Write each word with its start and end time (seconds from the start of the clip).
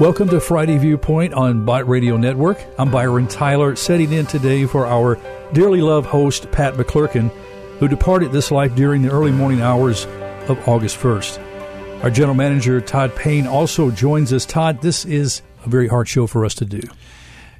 Welcome 0.00 0.28
to 0.30 0.40
Friday 0.40 0.76
Viewpoint 0.76 1.34
on 1.34 1.64
Bott 1.64 1.86
Radio 1.88 2.16
Network. 2.16 2.58
I'm 2.80 2.90
Byron 2.90 3.28
Tyler, 3.28 3.76
setting 3.76 4.12
in 4.12 4.26
today 4.26 4.66
for 4.66 4.88
our 4.88 5.20
dearly 5.52 5.80
loved 5.80 6.08
host, 6.08 6.50
Pat 6.50 6.74
McClurkin, 6.74 7.30
who 7.78 7.86
departed 7.86 8.32
this 8.32 8.50
life 8.50 8.74
during 8.74 9.02
the 9.02 9.12
early 9.12 9.30
morning 9.30 9.60
hours 9.60 10.06
of 10.48 10.68
August 10.68 10.98
1st. 10.98 12.02
Our 12.02 12.10
general 12.10 12.34
manager, 12.34 12.80
Todd 12.80 13.14
Payne, 13.14 13.46
also 13.46 13.92
joins 13.92 14.32
us. 14.32 14.44
Todd, 14.44 14.82
this 14.82 15.04
is 15.04 15.42
a 15.64 15.68
very 15.68 15.86
hard 15.86 16.08
show 16.08 16.26
for 16.26 16.44
us 16.44 16.54
to 16.56 16.64
do. 16.64 16.80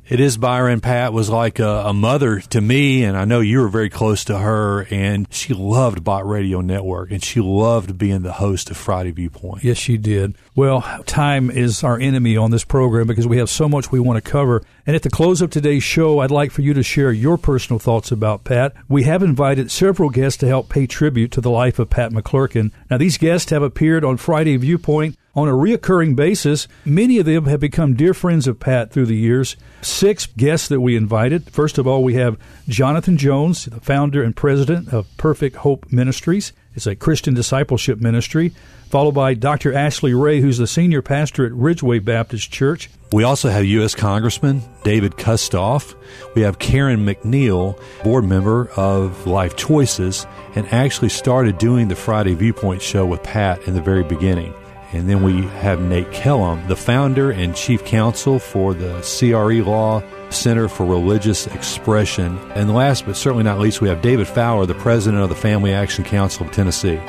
It 0.06 0.20
is 0.20 0.36
Byron. 0.36 0.82
Pat 0.82 1.14
was 1.14 1.30
like 1.30 1.58
a, 1.58 1.84
a, 1.86 1.94
mother 1.94 2.40
to 2.40 2.60
me, 2.60 3.04
and 3.04 3.16
I 3.16 3.24
know 3.24 3.40
you 3.40 3.60
were 3.60 3.68
very 3.68 3.88
close 3.88 4.22
to 4.24 4.38
her, 4.38 4.82
and 4.90 5.26
she 5.32 5.54
loved 5.54 6.04
Bott 6.04 6.28
Radio 6.28 6.60
Network, 6.60 7.10
and 7.10 7.24
she 7.24 7.40
loved 7.40 7.96
being 7.96 8.20
the 8.20 8.34
host 8.34 8.70
of 8.70 8.76
Friday 8.76 9.12
Viewpoint. 9.12 9.64
Yes, 9.64 9.78
she 9.78 9.96
did. 9.96 10.36
Well, 10.54 10.82
time 11.06 11.50
is 11.50 11.82
our 11.82 11.98
enemy 11.98 12.36
on 12.36 12.50
this 12.50 12.64
program 12.64 13.06
because 13.06 13.26
we 13.26 13.38
have 13.38 13.48
so 13.48 13.66
much 13.66 13.90
we 13.90 13.98
want 13.98 14.22
to 14.22 14.30
cover. 14.30 14.62
And 14.86 14.94
at 14.94 15.04
the 15.04 15.10
close 15.10 15.40
of 15.40 15.48
today's 15.48 15.82
show, 15.82 16.18
I'd 16.18 16.30
like 16.30 16.50
for 16.50 16.60
you 16.60 16.74
to 16.74 16.82
share 16.82 17.10
your 17.10 17.38
personal 17.38 17.78
thoughts 17.78 18.12
about 18.12 18.44
Pat. 18.44 18.74
We 18.90 19.04
have 19.04 19.22
invited 19.22 19.70
several 19.70 20.10
guests 20.10 20.36
to 20.40 20.46
help 20.46 20.68
pay 20.68 20.86
tribute 20.86 21.32
to 21.32 21.40
the 21.40 21.50
life 21.50 21.78
of 21.78 21.88
Pat 21.88 22.12
McClurkin. 22.12 22.72
Now, 22.90 22.98
these 22.98 23.16
guests 23.16 23.50
have 23.52 23.62
appeared 23.62 24.04
on 24.04 24.18
Friday 24.18 24.58
Viewpoint 24.58 25.16
on 25.34 25.48
a 25.48 25.52
reoccurring 25.52 26.16
basis. 26.16 26.68
Many 26.84 27.18
of 27.18 27.26
them 27.26 27.46
have 27.46 27.60
become 27.60 27.94
dear 27.94 28.14
friends 28.14 28.46
of 28.46 28.60
Pat 28.60 28.90
through 28.92 29.06
the 29.06 29.16
years. 29.16 29.56
Six 29.82 30.26
guests 30.26 30.68
that 30.68 30.80
we 30.80 30.96
invited. 30.96 31.50
First 31.50 31.78
of 31.78 31.86
all, 31.86 32.02
we 32.02 32.14
have 32.14 32.38
Jonathan 32.68 33.16
Jones, 33.16 33.66
the 33.66 33.80
founder 33.80 34.22
and 34.22 34.34
president 34.36 34.92
of 34.92 35.06
Perfect 35.16 35.56
Hope 35.56 35.90
Ministries. 35.92 36.52
It's 36.74 36.86
a 36.86 36.96
Christian 36.96 37.34
discipleship 37.34 38.00
ministry, 38.00 38.52
followed 38.90 39.14
by 39.14 39.34
Dr. 39.34 39.72
Ashley 39.72 40.12
Ray, 40.12 40.40
who's 40.40 40.58
the 40.58 40.66
senior 40.66 41.02
pastor 41.02 41.46
at 41.46 41.52
Ridgeway 41.52 42.00
Baptist 42.00 42.50
Church. 42.50 42.90
We 43.12 43.22
also 43.22 43.48
have 43.48 43.64
U.S. 43.64 43.94
Congressman 43.94 44.60
David 44.82 45.12
Kustoff. 45.12 45.94
We 46.34 46.42
have 46.42 46.58
Karen 46.58 47.06
McNeil, 47.06 47.80
board 48.02 48.24
member 48.24 48.70
of 48.70 49.24
Life 49.26 49.54
Choices, 49.54 50.26
and 50.56 50.66
actually 50.72 51.10
started 51.10 51.58
doing 51.58 51.86
the 51.86 51.94
Friday 51.94 52.34
Viewpoint 52.34 52.82
show 52.82 53.06
with 53.06 53.22
Pat 53.22 53.62
in 53.68 53.74
the 53.74 53.82
very 53.82 54.02
beginning. 54.02 54.52
And 54.94 55.10
then 55.10 55.24
we 55.24 55.42
have 55.42 55.80
Nate 55.80 56.12
Kellum, 56.12 56.68
the 56.68 56.76
founder 56.76 57.32
and 57.32 57.56
chief 57.56 57.84
counsel 57.84 58.38
for 58.38 58.74
the 58.74 59.00
CRE 59.02 59.68
Law 59.68 60.04
Center 60.30 60.68
for 60.68 60.86
Religious 60.86 61.48
Expression. 61.48 62.38
And 62.52 62.72
last 62.72 63.04
but 63.04 63.16
certainly 63.16 63.42
not 63.42 63.58
least, 63.58 63.80
we 63.80 63.88
have 63.88 64.00
David 64.00 64.28
Fowler, 64.28 64.66
the 64.66 64.74
president 64.74 65.20
of 65.20 65.30
the 65.30 65.34
Family 65.34 65.72
Action 65.72 66.04
Council 66.04 66.46
of 66.46 66.52
Tennessee. 66.52 67.00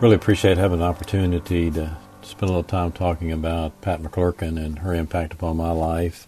Really 0.00 0.14
appreciate 0.14 0.56
having 0.56 0.80
an 0.80 0.86
opportunity 0.86 1.70
to 1.70 1.98
spend 2.22 2.44
a 2.44 2.46
little 2.46 2.62
time 2.62 2.90
talking 2.90 3.30
about 3.30 3.78
Pat 3.82 4.00
McClurkin 4.00 4.56
and 4.56 4.78
her 4.78 4.94
impact 4.94 5.34
upon 5.34 5.58
my 5.58 5.70
life. 5.70 6.26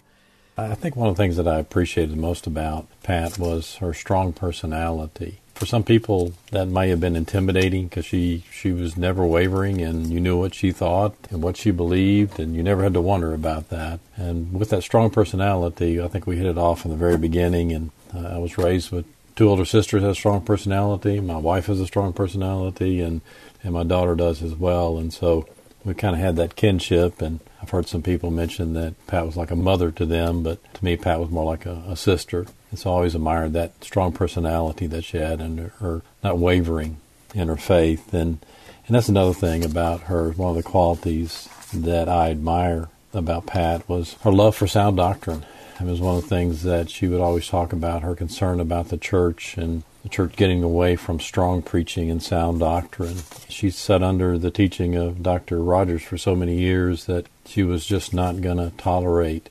I 0.58 0.74
think 0.74 0.96
one 0.96 1.08
of 1.08 1.16
the 1.16 1.22
things 1.22 1.38
that 1.38 1.48
I 1.48 1.58
appreciated 1.58 2.18
most 2.18 2.46
about 2.46 2.88
Pat 3.02 3.38
was 3.38 3.76
her 3.76 3.94
strong 3.94 4.34
personality 4.34 5.40
for 5.62 5.66
some 5.66 5.84
people 5.84 6.32
that 6.50 6.66
may 6.66 6.88
have 6.88 6.98
been 6.98 7.14
intimidating 7.14 7.86
because 7.86 8.04
she 8.04 8.42
she 8.50 8.72
was 8.72 8.96
never 8.96 9.24
wavering 9.24 9.80
and 9.80 10.08
you 10.08 10.18
knew 10.18 10.36
what 10.36 10.52
she 10.52 10.72
thought 10.72 11.14
and 11.30 11.40
what 11.40 11.56
she 11.56 11.70
believed 11.70 12.40
and 12.40 12.56
you 12.56 12.64
never 12.64 12.82
had 12.82 12.92
to 12.92 13.00
wonder 13.00 13.32
about 13.32 13.68
that. 13.68 14.00
And 14.16 14.52
with 14.52 14.70
that 14.70 14.82
strong 14.82 15.08
personality 15.08 16.02
i 16.02 16.08
think 16.08 16.26
we 16.26 16.36
hit 16.36 16.46
it 16.46 16.58
off 16.58 16.84
in 16.84 16.90
the 16.90 16.96
very 16.96 17.16
beginning 17.16 17.70
and 17.70 17.92
uh, 18.12 18.34
i 18.34 18.38
was 18.38 18.58
raised 18.58 18.90
with 18.90 19.06
two 19.36 19.48
older 19.48 19.64
sisters 19.64 20.02
have 20.02 20.16
strong 20.16 20.40
personality 20.40 21.20
my 21.20 21.36
wife 21.36 21.66
has 21.66 21.78
a 21.78 21.86
strong 21.86 22.12
personality 22.12 23.00
and 23.00 23.20
and 23.62 23.72
my 23.72 23.84
daughter 23.84 24.14
does 24.14 24.42
as 24.42 24.54
well. 24.54 24.98
And 24.98 25.12
so 25.12 25.46
we 25.84 25.94
kind 25.94 26.14
of 26.14 26.20
had 26.20 26.36
that 26.36 26.56
kinship 26.56 27.20
and 27.20 27.40
I've 27.60 27.70
heard 27.70 27.86
some 27.86 28.02
people 28.02 28.30
mention 28.30 28.74
that 28.74 29.06
Pat 29.06 29.24
was 29.24 29.36
like 29.36 29.52
a 29.52 29.56
mother 29.56 29.92
to 29.92 30.04
them, 30.04 30.42
but 30.42 30.58
to 30.74 30.84
me, 30.84 30.96
Pat 30.96 31.20
was 31.20 31.30
more 31.30 31.44
like 31.44 31.64
a, 31.64 31.82
a 31.88 31.96
sister. 31.96 32.46
It's 32.72 32.86
always 32.86 33.14
admired 33.14 33.52
that 33.52 33.84
strong 33.84 34.12
personality 34.12 34.86
that 34.88 35.04
she 35.04 35.18
had 35.18 35.40
and 35.40 35.70
her 35.78 36.02
not 36.24 36.38
wavering 36.38 36.96
in 37.34 37.48
her 37.48 37.56
faith. 37.56 38.12
And, 38.12 38.38
and 38.86 38.96
that's 38.96 39.08
another 39.08 39.32
thing 39.32 39.64
about 39.64 40.02
her. 40.02 40.30
One 40.32 40.50
of 40.50 40.56
the 40.56 40.68
qualities 40.68 41.48
that 41.72 42.08
I 42.08 42.30
admire 42.30 42.88
about 43.14 43.46
Pat 43.46 43.88
was 43.88 44.14
her 44.22 44.32
love 44.32 44.56
for 44.56 44.66
sound 44.66 44.96
doctrine. 44.96 45.44
It 45.80 45.86
was 45.86 46.00
one 46.00 46.16
of 46.16 46.22
the 46.22 46.28
things 46.28 46.62
that 46.64 46.90
she 46.90 47.06
would 47.08 47.20
always 47.20 47.48
talk 47.48 47.72
about, 47.72 48.02
her 48.02 48.14
concern 48.14 48.60
about 48.60 48.88
the 48.88 48.98
church 48.98 49.56
and 49.56 49.82
the 50.02 50.08
church 50.08 50.34
getting 50.36 50.62
away 50.62 50.96
from 50.96 51.20
strong 51.20 51.62
preaching 51.62 52.10
and 52.10 52.22
sound 52.22 52.60
doctrine. 52.60 53.18
She 53.48 53.70
sat 53.70 54.02
under 54.02 54.36
the 54.36 54.50
teaching 54.50 54.96
of 54.96 55.22
Dr. 55.22 55.62
Rogers 55.62 56.02
for 56.02 56.18
so 56.18 56.34
many 56.34 56.58
years 56.58 57.06
that 57.06 57.26
she 57.46 57.62
was 57.62 57.86
just 57.86 58.12
not 58.12 58.40
going 58.40 58.58
to 58.58 58.72
tolerate 58.76 59.48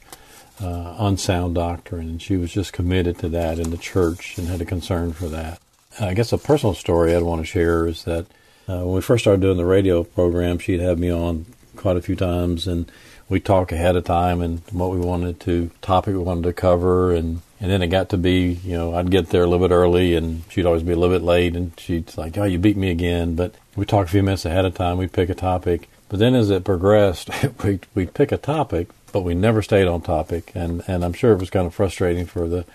uh, 0.61 0.95
unsound 0.99 1.55
doctrine, 1.55 2.09
and 2.09 2.21
she 2.21 2.37
was 2.37 2.51
just 2.51 2.73
committed 2.73 3.17
to 3.19 3.29
that 3.29 3.59
in 3.59 3.71
the 3.71 3.77
church 3.77 4.37
and 4.37 4.47
had 4.47 4.61
a 4.61 4.65
concern 4.65 5.13
for 5.13 5.27
that. 5.27 5.59
I 5.99 6.13
guess 6.13 6.31
a 6.31 6.37
personal 6.37 6.73
story 6.73 7.15
I'd 7.15 7.23
want 7.23 7.41
to 7.41 7.45
share 7.45 7.87
is 7.87 8.03
that 8.03 8.27
uh, 8.67 8.79
when 8.79 8.93
we 8.93 9.01
first 9.01 9.23
started 9.23 9.41
doing 9.41 9.57
the 9.57 9.65
radio 9.65 10.03
program, 10.03 10.59
she'd 10.59 10.79
have 10.79 10.99
me 10.99 11.11
on 11.11 11.45
quite 11.75 11.97
a 11.97 12.01
few 12.01 12.15
times, 12.15 12.67
and 12.67 12.91
we'd 13.27 13.45
talk 13.45 13.71
ahead 13.71 13.95
of 13.95 14.03
time 14.03 14.41
and 14.41 14.61
what 14.71 14.91
we 14.91 14.99
wanted 14.99 15.39
to 15.41 15.71
topic 15.81 16.13
we 16.13 16.21
wanted 16.21 16.43
to 16.43 16.53
cover, 16.53 17.11
and 17.11 17.41
and 17.61 17.69
then 17.69 17.83
it 17.83 17.89
got 17.89 18.09
to 18.09 18.17
be, 18.17 18.59
you 18.63 18.75
know, 18.75 18.95
I'd 18.95 19.11
get 19.11 19.29
there 19.29 19.43
a 19.43 19.47
little 19.47 19.67
bit 19.67 19.73
early 19.73 20.15
and 20.15 20.41
she'd 20.49 20.65
always 20.65 20.81
be 20.81 20.93
a 20.93 20.95
little 20.95 21.15
bit 21.15 21.23
late 21.23 21.55
and 21.55 21.79
she'd 21.79 22.17
like, 22.17 22.35
oh, 22.39 22.43
you 22.43 22.57
beat 22.57 22.75
me 22.75 22.89
again. 22.89 23.35
But 23.35 23.53
we 23.75 23.85
talk 23.85 24.07
a 24.07 24.09
few 24.09 24.23
minutes 24.23 24.45
ahead 24.45 24.65
of 24.65 24.73
time. 24.73 24.97
We'd 24.97 25.13
pick 25.13 25.29
a 25.29 25.35
topic. 25.35 25.87
But 26.09 26.17
then 26.17 26.33
as 26.33 26.49
it 26.49 26.63
progressed, 26.63 27.29
we, 27.63 27.79
we'd 27.93 28.15
pick 28.15 28.31
a 28.31 28.37
topic, 28.37 28.89
but 29.13 29.21
we 29.21 29.35
never 29.35 29.61
stayed 29.61 29.87
on 29.87 30.01
topic. 30.01 30.51
And, 30.55 30.83
and 30.87 31.05
I'm 31.05 31.13
sure 31.13 31.33
it 31.33 31.39
was 31.39 31.51
kind 31.51 31.67
of 31.67 31.75
frustrating 31.75 32.25
for 32.25 32.49
the 32.49 32.65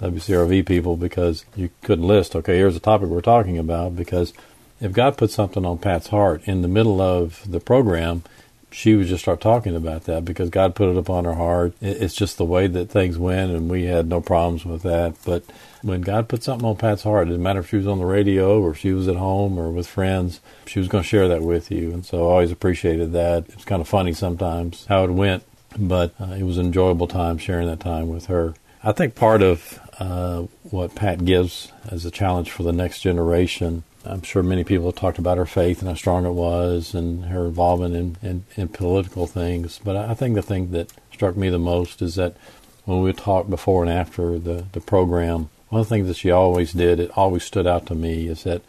WCRV 0.00 0.64
people 0.64 0.96
because 0.96 1.44
you 1.56 1.70
couldn't 1.82 2.06
list, 2.06 2.36
okay, 2.36 2.56
here's 2.56 2.74
the 2.74 2.80
topic 2.80 3.08
we're 3.08 3.22
talking 3.22 3.58
about. 3.58 3.96
Because 3.96 4.32
if 4.80 4.92
God 4.92 5.18
put 5.18 5.32
something 5.32 5.66
on 5.66 5.78
Pat's 5.78 6.06
heart 6.06 6.42
in 6.44 6.62
the 6.62 6.68
middle 6.68 7.00
of 7.00 7.42
the 7.50 7.58
program, 7.58 8.22
she 8.70 8.94
would 8.94 9.06
just 9.06 9.22
start 9.22 9.40
talking 9.40 9.74
about 9.74 10.04
that 10.04 10.24
because 10.24 10.50
God 10.50 10.74
put 10.74 10.88
it 10.88 10.96
upon 10.96 11.24
her 11.24 11.34
heart. 11.34 11.72
It's 11.80 12.14
just 12.14 12.36
the 12.36 12.44
way 12.44 12.66
that 12.66 12.90
things 12.90 13.18
went, 13.18 13.52
and 13.52 13.70
we 13.70 13.84
had 13.84 14.08
no 14.08 14.20
problems 14.20 14.64
with 14.64 14.82
that. 14.82 15.14
But 15.24 15.44
when 15.82 16.00
God 16.00 16.28
put 16.28 16.42
something 16.42 16.68
on 16.68 16.76
Pat's 16.76 17.04
heart, 17.04 17.28
it 17.28 17.30
didn't 17.30 17.42
matter 17.42 17.60
if 17.60 17.70
she 17.70 17.76
was 17.76 17.86
on 17.86 17.98
the 17.98 18.04
radio 18.04 18.60
or 18.60 18.72
if 18.72 18.78
she 18.78 18.92
was 18.92 19.08
at 19.08 19.16
home 19.16 19.58
or 19.58 19.70
with 19.70 19.86
friends, 19.86 20.40
she 20.66 20.78
was 20.78 20.88
going 20.88 21.02
to 21.02 21.08
share 21.08 21.28
that 21.28 21.42
with 21.42 21.70
you. 21.70 21.92
And 21.92 22.04
so 22.04 22.28
I 22.28 22.32
always 22.32 22.50
appreciated 22.50 23.12
that. 23.12 23.48
It's 23.50 23.64
kind 23.64 23.80
of 23.80 23.88
funny 23.88 24.12
sometimes 24.12 24.84
how 24.86 25.04
it 25.04 25.10
went, 25.10 25.44
but 25.78 26.14
uh, 26.20 26.32
it 26.32 26.42
was 26.42 26.58
an 26.58 26.66
enjoyable 26.66 27.06
time 27.06 27.38
sharing 27.38 27.68
that 27.68 27.80
time 27.80 28.08
with 28.08 28.26
her. 28.26 28.54
I 28.82 28.92
think 28.92 29.14
part 29.14 29.42
of 29.42 29.80
uh, 29.98 30.42
what 30.64 30.94
Pat 30.94 31.24
gives 31.24 31.72
as 31.88 32.04
a 32.04 32.10
challenge 32.10 32.50
for 32.50 32.62
the 32.62 32.72
next 32.72 33.00
generation 33.00 33.84
I'm 34.06 34.22
sure 34.22 34.42
many 34.42 34.64
people 34.64 34.92
talked 34.92 35.18
about 35.18 35.38
her 35.38 35.46
faith 35.46 35.80
and 35.80 35.88
how 35.88 35.94
strong 35.94 36.26
it 36.26 36.32
was 36.32 36.94
and 36.94 37.26
her 37.26 37.46
involvement 37.46 37.94
in, 37.94 38.16
in, 38.22 38.44
in, 38.56 38.68
political 38.68 39.26
things. 39.26 39.80
But 39.82 39.96
I 39.96 40.14
think 40.14 40.34
the 40.34 40.42
thing 40.42 40.70
that 40.70 40.92
struck 41.12 41.36
me 41.36 41.48
the 41.48 41.58
most 41.58 42.02
is 42.02 42.14
that 42.14 42.36
when 42.84 43.02
we 43.02 43.12
talked 43.12 43.50
before 43.50 43.82
and 43.82 43.92
after 43.92 44.38
the, 44.38 44.66
the 44.72 44.80
program, 44.80 45.50
one 45.68 45.80
of 45.80 45.88
the 45.88 45.94
things 45.94 46.08
that 46.08 46.16
she 46.16 46.30
always 46.30 46.72
did, 46.72 47.00
it 47.00 47.10
always 47.16 47.44
stood 47.44 47.66
out 47.66 47.86
to 47.86 47.94
me, 47.94 48.28
is 48.28 48.44
that 48.44 48.62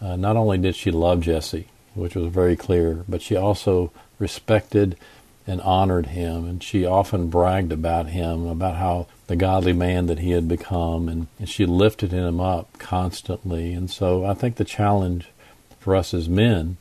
uh, 0.00 0.16
not 0.16 0.36
only 0.36 0.58
did 0.58 0.74
she 0.74 0.90
love 0.90 1.20
Jesse, 1.20 1.68
which 1.94 2.16
was 2.16 2.26
very 2.26 2.56
clear, 2.56 3.04
but 3.08 3.22
she 3.22 3.36
also 3.36 3.92
respected 4.18 4.96
and 5.46 5.60
honored 5.60 6.06
him. 6.06 6.44
And 6.44 6.62
she 6.62 6.84
often 6.84 7.28
bragged 7.28 7.72
about 7.72 8.08
him, 8.08 8.46
about 8.46 8.76
how 8.76 9.06
the 9.26 9.36
godly 9.36 9.72
man 9.72 10.06
that 10.06 10.20
he 10.20 10.32
had 10.32 10.48
become, 10.48 11.08
and, 11.08 11.26
and 11.38 11.48
she 11.48 11.66
lifted 11.66 12.12
him 12.12 12.40
up 12.40 12.78
constantly. 12.78 13.72
And 13.72 13.90
so 13.90 14.24
I 14.24 14.34
think 14.34 14.56
the 14.56 14.64
challenge 14.64 15.28
for 15.80 15.96
us 15.96 16.14
as 16.14 16.28
men 16.28 16.76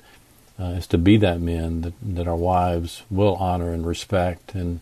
uh, 0.60 0.76
is 0.78 0.88
to 0.88 0.98
be 0.98 1.18
that 1.18 1.40
men 1.40 1.82
that, 1.82 1.94
that 2.02 2.28
our 2.28 2.36
wives 2.36 3.04
will 3.10 3.36
honor 3.36 3.74
and 3.74 3.86
respect 3.86 4.54
and 4.54 4.80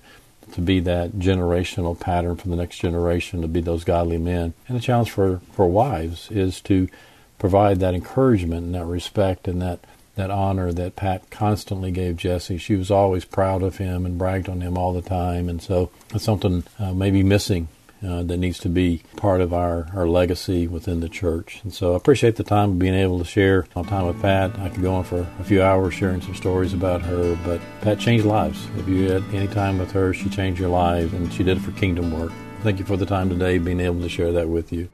to 0.54 0.62
be 0.62 0.80
that 0.80 1.14
generational 1.14 1.98
pattern 1.98 2.36
for 2.36 2.50
the 2.50 2.56
next 2.56 2.80
generation 2.80 3.42
to 3.42 3.48
be 3.48 3.62
those 3.62 3.84
godly 3.84 4.18
men. 4.18 4.54
And 4.68 4.76
the 4.76 4.82
challenge 4.82 5.12
for, 5.12 5.42
for 5.54 5.68
wives 5.68 6.30
is 6.32 6.60
to 6.62 6.90
provide 7.38 7.80
that 7.80 7.94
encouragement 7.94 8.66
and 8.66 8.76
that 8.76 8.86
respect 8.86 9.48
and 9.48 9.62
that 9.62 9.80
that 10.20 10.30
honor 10.30 10.74
that 10.74 10.98
Pat 10.98 11.30
constantly 11.30 11.92
gave 11.92 12.18
Jesse. 12.18 12.58
She 12.58 12.76
was 12.76 12.92
always 12.92 13.24
proud 13.24 13.64
of 13.64 13.78
him 13.78 14.06
and 14.06 14.18
bragged 14.18 14.50
on 14.50 14.60
him 14.60 14.78
all 14.78 14.92
the 14.92 15.02
time. 15.02 15.48
And 15.48 15.62
so 15.62 15.92
it's 16.14 16.26
something 16.26 16.66
uh, 16.78 16.94
maybe 16.94 17.24
missing 17.24 17.70
uh, 18.06 18.24
that 18.24 18.36
needs 18.36 18.60
to 18.60 18.70
be 18.70 19.02
part 19.16 19.40
of 19.40 19.54
our, 19.54 19.88
our 19.96 20.08
legacy 20.08 20.68
within 20.68 21.00
the 21.00 21.08
church. 21.08 21.62
And 21.64 21.74
so 21.74 21.94
I 21.94 21.98
appreciate 21.98 22.36
the 22.36 22.44
time 22.44 22.72
of 22.72 22.80
being 22.80 22.96
able 22.96 23.20
to 23.20 23.26
share 23.26 23.66
my 23.78 23.84
time 23.84 24.08
with 24.08 24.22
Pat. 24.22 24.60
I 24.60 24.68
could 24.68 24.82
go 24.82 24.96
on 24.96 25.06
for 25.06 25.26
a 25.40 25.44
few 25.46 25.64
hours 25.64 25.94
sharing 25.94 26.22
some 26.22 26.36
stories 26.36 26.74
about 26.74 27.02
her, 27.04 27.38
but 27.46 27.62
Pat 27.80 27.98
changed 27.98 28.26
lives. 28.26 28.68
If 28.78 28.90
you 28.90 29.10
had 29.10 29.24
any 29.34 29.48
time 29.48 29.78
with 29.78 29.92
her, 29.94 30.14
she 30.14 30.30
changed 30.30 30.60
your 30.60 30.70
life, 30.70 31.14
and 31.14 31.32
she 31.32 31.44
did 31.44 31.58
it 31.58 31.62
for 31.62 31.72
kingdom 31.72 32.12
work. 32.18 32.34
Thank 32.62 32.80
you 32.80 32.86
for 32.86 32.98
the 32.98 33.06
time 33.06 33.30
today, 33.30 33.58
being 33.58 33.80
able 33.80 34.02
to 34.02 34.10
share 34.10 34.34
that 34.34 34.50
with 34.50 34.74
you. 34.74 34.90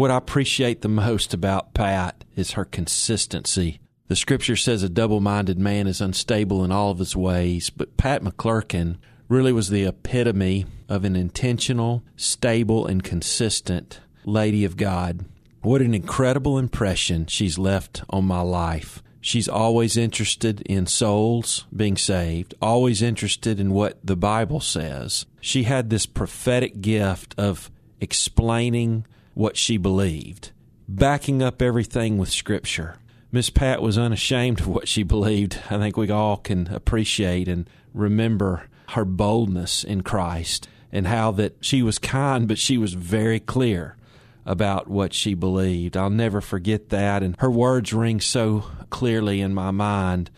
What 0.00 0.10
I 0.10 0.16
appreciate 0.16 0.80
the 0.80 0.88
most 0.88 1.34
about 1.34 1.74
Pat 1.74 2.24
is 2.34 2.52
her 2.52 2.64
consistency 2.64 3.80
The 4.08 4.16
scripture 4.16 4.56
says 4.56 4.82
a 4.82 4.88
double 4.88 5.20
minded 5.20 5.58
man 5.58 5.86
is 5.86 6.00
unstable 6.00 6.64
in 6.64 6.72
all 6.72 6.90
of 6.90 7.00
his 7.00 7.14
ways, 7.14 7.68
but 7.68 7.98
Pat 7.98 8.22
McClurkin 8.22 8.96
really 9.28 9.52
was 9.52 9.68
the 9.68 9.84
epitome 9.84 10.64
of 10.88 11.04
an 11.04 11.16
intentional, 11.16 12.02
stable, 12.16 12.86
and 12.86 13.04
consistent 13.04 14.00
lady 14.24 14.64
of 14.64 14.78
God. 14.78 15.26
What 15.60 15.82
an 15.82 15.92
incredible 15.92 16.56
impression 16.56 17.26
she's 17.26 17.58
left 17.58 18.02
on 18.08 18.24
my 18.24 18.40
life. 18.40 19.02
She's 19.20 19.50
always 19.50 19.98
interested 19.98 20.62
in 20.62 20.86
souls 20.86 21.66
being 21.76 21.98
saved, 21.98 22.54
always 22.62 23.02
interested 23.02 23.60
in 23.60 23.70
what 23.70 23.98
the 24.02 24.16
Bible 24.16 24.60
says. 24.60 25.26
She 25.42 25.64
had 25.64 25.90
this 25.90 26.06
prophetic 26.06 26.80
gift 26.80 27.34
of 27.36 27.70
explaining 28.00 29.04
what 29.34 29.56
she 29.56 29.76
believed, 29.76 30.50
backing 30.88 31.42
up 31.42 31.62
everything 31.62 32.18
with 32.18 32.30
Scripture. 32.30 32.96
Miss 33.32 33.50
Pat 33.50 33.80
was 33.80 33.96
unashamed 33.96 34.60
of 34.60 34.66
what 34.66 34.88
she 34.88 35.02
believed. 35.02 35.58
I 35.70 35.78
think 35.78 35.96
we 35.96 36.10
all 36.10 36.36
can 36.36 36.66
appreciate 36.68 37.46
and 37.46 37.68
remember 37.94 38.68
her 38.90 39.04
boldness 39.04 39.84
in 39.84 40.02
Christ 40.02 40.68
and 40.90 41.06
how 41.06 41.30
that 41.32 41.56
she 41.60 41.82
was 41.82 41.98
kind, 41.98 42.48
but 42.48 42.58
she 42.58 42.76
was 42.76 42.94
very 42.94 43.38
clear 43.38 43.96
about 44.44 44.88
what 44.88 45.14
she 45.14 45.34
believed. 45.34 45.96
I'll 45.96 46.10
never 46.10 46.40
forget 46.40 46.88
that. 46.88 47.22
And 47.22 47.36
her 47.38 47.50
words 47.50 47.92
ring 47.92 48.20
so 48.20 48.64
clearly 48.90 49.40
in 49.40 49.54
my 49.54 49.70
mind. 49.70 50.30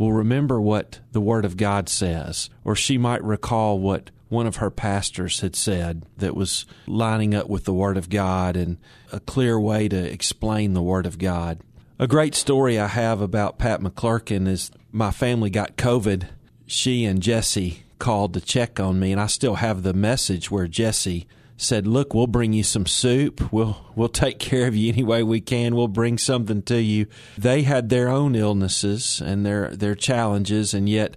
Will 0.00 0.14
remember 0.14 0.58
what 0.58 1.00
the 1.12 1.20
Word 1.20 1.44
of 1.44 1.58
God 1.58 1.90
says, 1.90 2.48
or 2.64 2.74
she 2.74 2.96
might 2.96 3.22
recall 3.22 3.78
what 3.78 4.10
one 4.30 4.46
of 4.46 4.56
her 4.56 4.70
pastors 4.70 5.40
had 5.40 5.54
said 5.54 6.06
that 6.16 6.34
was 6.34 6.64
lining 6.86 7.34
up 7.34 7.50
with 7.50 7.64
the 7.64 7.74
Word 7.74 7.98
of 7.98 8.08
God 8.08 8.56
and 8.56 8.78
a 9.12 9.20
clear 9.20 9.60
way 9.60 9.90
to 9.90 10.10
explain 10.10 10.72
the 10.72 10.80
Word 10.80 11.04
of 11.04 11.18
God. 11.18 11.60
A 11.98 12.06
great 12.06 12.34
story 12.34 12.78
I 12.78 12.86
have 12.86 13.20
about 13.20 13.58
Pat 13.58 13.82
McClurkin 13.82 14.48
is 14.48 14.70
my 14.90 15.10
family 15.10 15.50
got 15.50 15.76
COVID. 15.76 16.28
She 16.66 17.04
and 17.04 17.20
Jesse 17.20 17.82
called 17.98 18.32
to 18.32 18.40
check 18.40 18.80
on 18.80 18.98
me, 18.98 19.12
and 19.12 19.20
I 19.20 19.26
still 19.26 19.56
have 19.56 19.82
the 19.82 19.92
message 19.92 20.50
where 20.50 20.66
Jesse 20.66 21.26
said, 21.60 21.86
"Look, 21.86 22.14
we'll 22.14 22.26
bring 22.26 22.52
you 22.52 22.62
some 22.62 22.86
soup. 22.86 23.52
We'll 23.52 23.76
we'll 23.94 24.08
take 24.08 24.38
care 24.38 24.66
of 24.66 24.74
you 24.74 24.92
any 24.92 25.02
way 25.04 25.22
we 25.22 25.40
can. 25.40 25.76
We'll 25.76 25.88
bring 25.88 26.18
something 26.18 26.62
to 26.62 26.80
you." 26.80 27.06
They 27.36 27.62
had 27.62 27.88
their 27.88 28.08
own 28.08 28.34
illnesses 28.34 29.20
and 29.24 29.44
their 29.44 29.70
their 29.70 29.94
challenges, 29.94 30.74
and 30.74 30.88
yet 30.88 31.16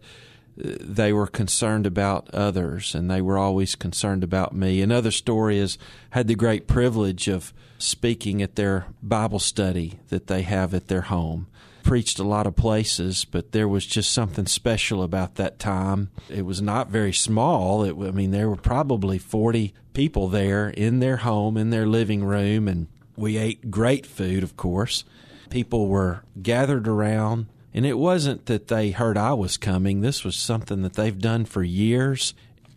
uh, 0.64 0.76
they 0.80 1.14
were 1.14 1.28
concerned 1.28 1.86
about 1.86 2.30
others, 2.34 2.94
and 2.94 3.10
they 3.10 3.22
were 3.22 3.38
always 3.38 3.76
concerned 3.76 4.24
about 4.24 4.54
me. 4.54 4.82
Another 4.82 5.12
story 5.12 5.58
is 5.58 5.78
had 6.12 6.28
the 6.28 6.36
great 6.36 6.68
privilege 6.68 7.28
of 7.28 7.54
speaking 7.78 8.42
at 8.42 8.56
their 8.56 8.88
Bible 9.02 9.40
study 9.40 10.00
that 10.10 10.28
they 10.28 10.42
have 10.44 10.74
at 10.74 10.88
their 10.88 11.02
home 11.02 11.48
preached 11.84 12.18
a 12.18 12.24
lot 12.24 12.48
of 12.48 12.56
places, 12.56 13.26
but 13.26 13.52
there 13.52 13.68
was 13.68 13.86
just 13.86 14.12
something 14.12 14.46
special 14.46 15.04
about 15.04 15.36
that 15.36 15.60
time. 15.60 16.10
It 16.30 16.44
was 16.44 16.62
not 16.62 16.90
very 16.90 17.14
small. 17.14 17.84
It, 17.84 17.92
I 17.92 18.12
mean, 18.12 18.32
there 18.32 18.50
were 18.50 18.56
probably 18.56 19.20
40 19.20 19.74
people 19.94 20.28
there 20.28 20.70
in 20.70 21.00
their 21.00 21.18
home, 21.18 21.58
in 21.58 21.70
their 21.70 21.86
living 21.86 22.24
room, 22.24 22.68
and 22.68 22.88
we 23.16 23.38
ate 23.38 23.70
great 23.70 24.06
food, 24.06 24.42
of 24.44 24.58
course. 24.58 25.04
People 25.50 25.88
were 25.88 26.24
gathered 26.42 26.88
around, 26.88 27.48
and 27.74 27.86
it 27.86 27.98
wasn't 27.98 28.48
that 28.48 28.70
they 28.70 28.92
heard 28.92 29.18
I 29.18 29.34
was 29.34 29.58
coming. 29.58 30.02
This 30.02 30.24
was 30.24 30.36
something 30.36 30.82
that 30.82 30.94
they've 30.94 31.20
done 31.20 31.46
for 31.46 31.64
years. 31.64 32.34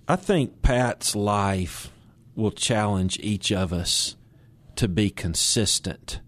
I 0.09 0.17
think 0.17 0.63
Pat's 0.63 1.17
life 1.17 1.91
will 2.35 2.51
challenge 2.51 3.19
each 3.21 3.51
of 3.51 3.73
us 3.73 4.17
to 4.75 4.89
be 4.89 5.09
consistent 5.09 6.21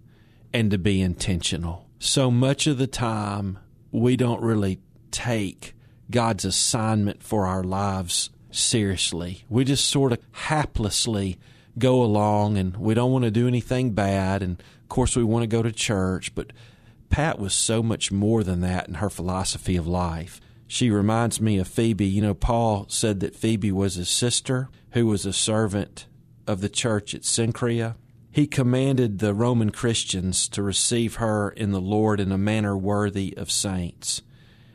and 0.55 0.71
to 0.71 0.79
be 0.79 1.03
intentional 1.03 1.88
so 1.99 2.31
much 2.31 2.67
of 2.67 2.79
the 2.79 2.87
time 2.87 3.59
we 3.91 4.17
don't 4.17 4.43
really 4.43 4.81
take 5.11 5.75
God's 6.11 6.45
assignment 6.45 7.23
for 7.23 7.47
our 7.47 7.63
lives 7.63 8.31
seriously. 8.51 9.45
We 9.49 9.65
just 9.65 9.89
sort 9.89 10.13
of 10.13 10.19
haplessly 10.33 11.39
go 11.79 12.03
along 12.03 12.57
and 12.59 12.77
we 12.77 12.95
don't 12.95 13.13
want 13.13 13.25
to 13.25 13.31
do 13.31 13.47
anything 13.47 13.93
bad. 13.93 14.43
And 14.43 14.61
of 14.83 14.89
course, 14.89 15.17
we 15.17 15.25
want 15.25 15.43
to 15.43 15.47
go 15.49 15.63
to 15.63 15.73
church. 15.73 16.35
But 16.35 16.53
Pat 17.11 17.39
was 17.39 17.55
so 17.55 17.83
much 17.83 18.11
more 18.11 18.43
than 18.43 18.61
that 18.61 18.89
in 18.89 18.95
her 18.95 19.11
philosophy 19.11 19.77
of 19.77 19.87
life. 19.87 20.41
She 20.67 20.91
reminds 20.91 21.41
me 21.41 21.59
of 21.59 21.69
Phoebe. 21.69 22.07
You 22.07 22.23
know, 22.23 22.35
Paul 22.35 22.87
said 22.89 23.21
that 23.21 23.37
Phoebe 23.37 23.73
was 23.73 23.95
his 23.95 24.09
sister 24.09 24.69
who 24.93 25.07
was 25.07 25.25
a 25.25 25.33
servant 25.33 26.07
of 26.47 26.61
the 26.61 26.69
church 26.69 27.15
at 27.15 27.23
Cenchrea 27.23 27.97
he 28.31 28.47
commanded 28.47 29.19
the 29.19 29.35
Roman 29.35 29.71
Christians 29.71 30.49
to 30.49 30.63
receive 30.63 31.17
her 31.17 31.51
in 31.51 31.73
the 31.73 31.81
Lord 31.81 32.21
in 32.21 32.31
a 32.31 32.39
manner 32.39 32.77
worthy 32.77 33.35
of 33.37 33.51
saints. 33.51 34.23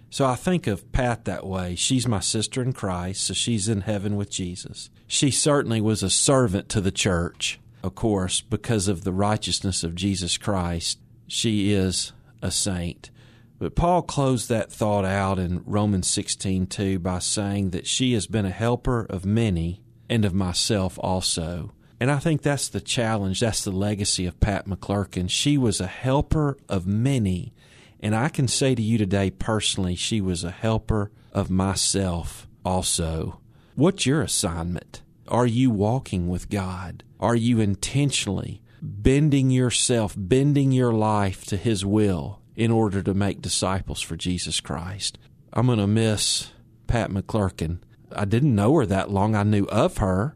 So 0.09 0.25
I 0.25 0.35
think 0.35 0.67
of 0.67 0.91
Pat 0.91 1.25
that 1.25 1.45
way. 1.45 1.75
She's 1.75 2.07
my 2.07 2.19
sister 2.19 2.61
in 2.61 2.73
Christ, 2.73 3.23
so 3.23 3.33
she's 3.33 3.67
in 3.67 3.81
heaven 3.81 4.15
with 4.15 4.29
Jesus. 4.29 4.89
She 5.07 5.31
certainly 5.31 5.81
was 5.81 6.03
a 6.03 6.09
servant 6.09 6.69
to 6.69 6.81
the 6.81 6.91
church, 6.91 7.59
of 7.81 7.95
course, 7.95 8.41
because 8.41 8.87
of 8.87 9.03
the 9.03 9.11
righteousness 9.11 9.83
of 9.83 9.95
Jesus 9.95 10.37
Christ. 10.37 10.99
She 11.27 11.71
is 11.73 12.13
a 12.43 12.51
saint. 12.51 13.09
But 13.57 13.75
Paul 13.75 14.01
closed 14.01 14.49
that 14.49 14.71
thought 14.71 15.05
out 15.05 15.39
in 15.39 15.63
Romans 15.65 16.07
16:2 16.07 16.99
by 16.99 17.19
saying 17.19 17.69
that 17.69 17.87
she 17.87 18.13
has 18.13 18.27
been 18.27 18.45
a 18.45 18.51
helper 18.51 19.05
of 19.05 19.25
many 19.25 19.81
and 20.09 20.25
of 20.25 20.33
myself 20.33 20.99
also. 21.01 21.71
And 22.03 22.11
I 22.11 22.19
think 22.19 22.41
that's 22.41 22.67
the 22.67 22.81
challenge. 22.81 23.39
That's 23.39 23.63
the 23.63 23.71
legacy 23.71 24.25
of 24.25 24.41
Pat 24.41 24.67
McClurkin. 24.67 25.29
She 25.29 25.57
was 25.57 25.79
a 25.79 25.87
helper 25.87 26.57
of 26.67 26.85
many. 26.85 27.53
And 28.01 28.13
I 28.13 28.27
can 28.27 28.49
say 28.49 28.75
to 28.75 28.81
you 28.81 28.97
today 28.97 29.31
personally, 29.31 29.95
she 29.95 30.19
was 30.19 30.43
a 30.43 30.51
helper 30.51 31.11
of 31.31 31.49
myself 31.49 32.45
also. 32.65 33.39
What's 33.75 34.05
your 34.05 34.21
assignment? 34.21 35.01
Are 35.29 35.45
you 35.45 35.69
walking 35.69 36.27
with 36.27 36.49
God? 36.49 37.05
Are 37.21 37.37
you 37.37 37.61
intentionally 37.61 38.61
bending 38.81 39.49
yourself, 39.49 40.13
bending 40.17 40.73
your 40.73 40.91
life 40.91 41.45
to 41.45 41.55
His 41.55 41.85
will 41.85 42.41
in 42.57 42.69
order 42.69 43.01
to 43.01 43.13
make 43.13 43.41
disciples 43.41 44.01
for 44.01 44.17
Jesus 44.17 44.59
Christ? 44.59 45.17
I'm 45.53 45.67
going 45.67 45.79
to 45.79 45.87
miss 45.87 46.51
Pat 46.85 47.11
McClurkin. 47.11 47.79
I 48.11 48.25
didn't 48.25 48.55
know 48.55 48.75
her 48.75 48.85
that 48.87 49.09
long. 49.09 49.35
I 49.35 49.43
knew 49.43 49.63
of 49.67 49.99
her 49.99 50.35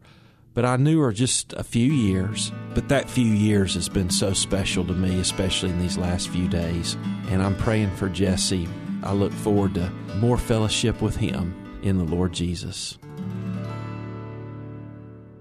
but 0.57 0.65
I 0.65 0.75
knew 0.75 1.00
her 1.01 1.12
just 1.12 1.54
a 1.54 1.63
few 1.63 1.94
years. 1.94 2.51
But 2.74 2.89
that 2.89 3.07
few 3.07 3.27
years 3.27 3.75
has 3.75 3.88
been 3.88 4.09
so 4.09 4.33
special 4.33 4.83
to 4.86 4.94
me, 4.94 5.19
especially 5.19 5.69
in 5.69 5.77
these 5.77 6.00
last 6.00 6.29
few 6.29 6.48
days. 6.48 6.98
And 7.29 7.43
I'm 7.43 7.55
praying 7.55 7.91
for 7.91 8.10
Jesse. 8.10 8.67
I 9.03 9.13
look 9.13 9.32
forward 9.32 9.75
to 9.75 9.91
more 10.15 10.36
fellowship 10.36 11.00
with 11.00 11.15
him 11.15 11.53
in 11.84 12.00
the 12.00 12.05
Lord 12.05 12.34
Jesus. 12.34 12.98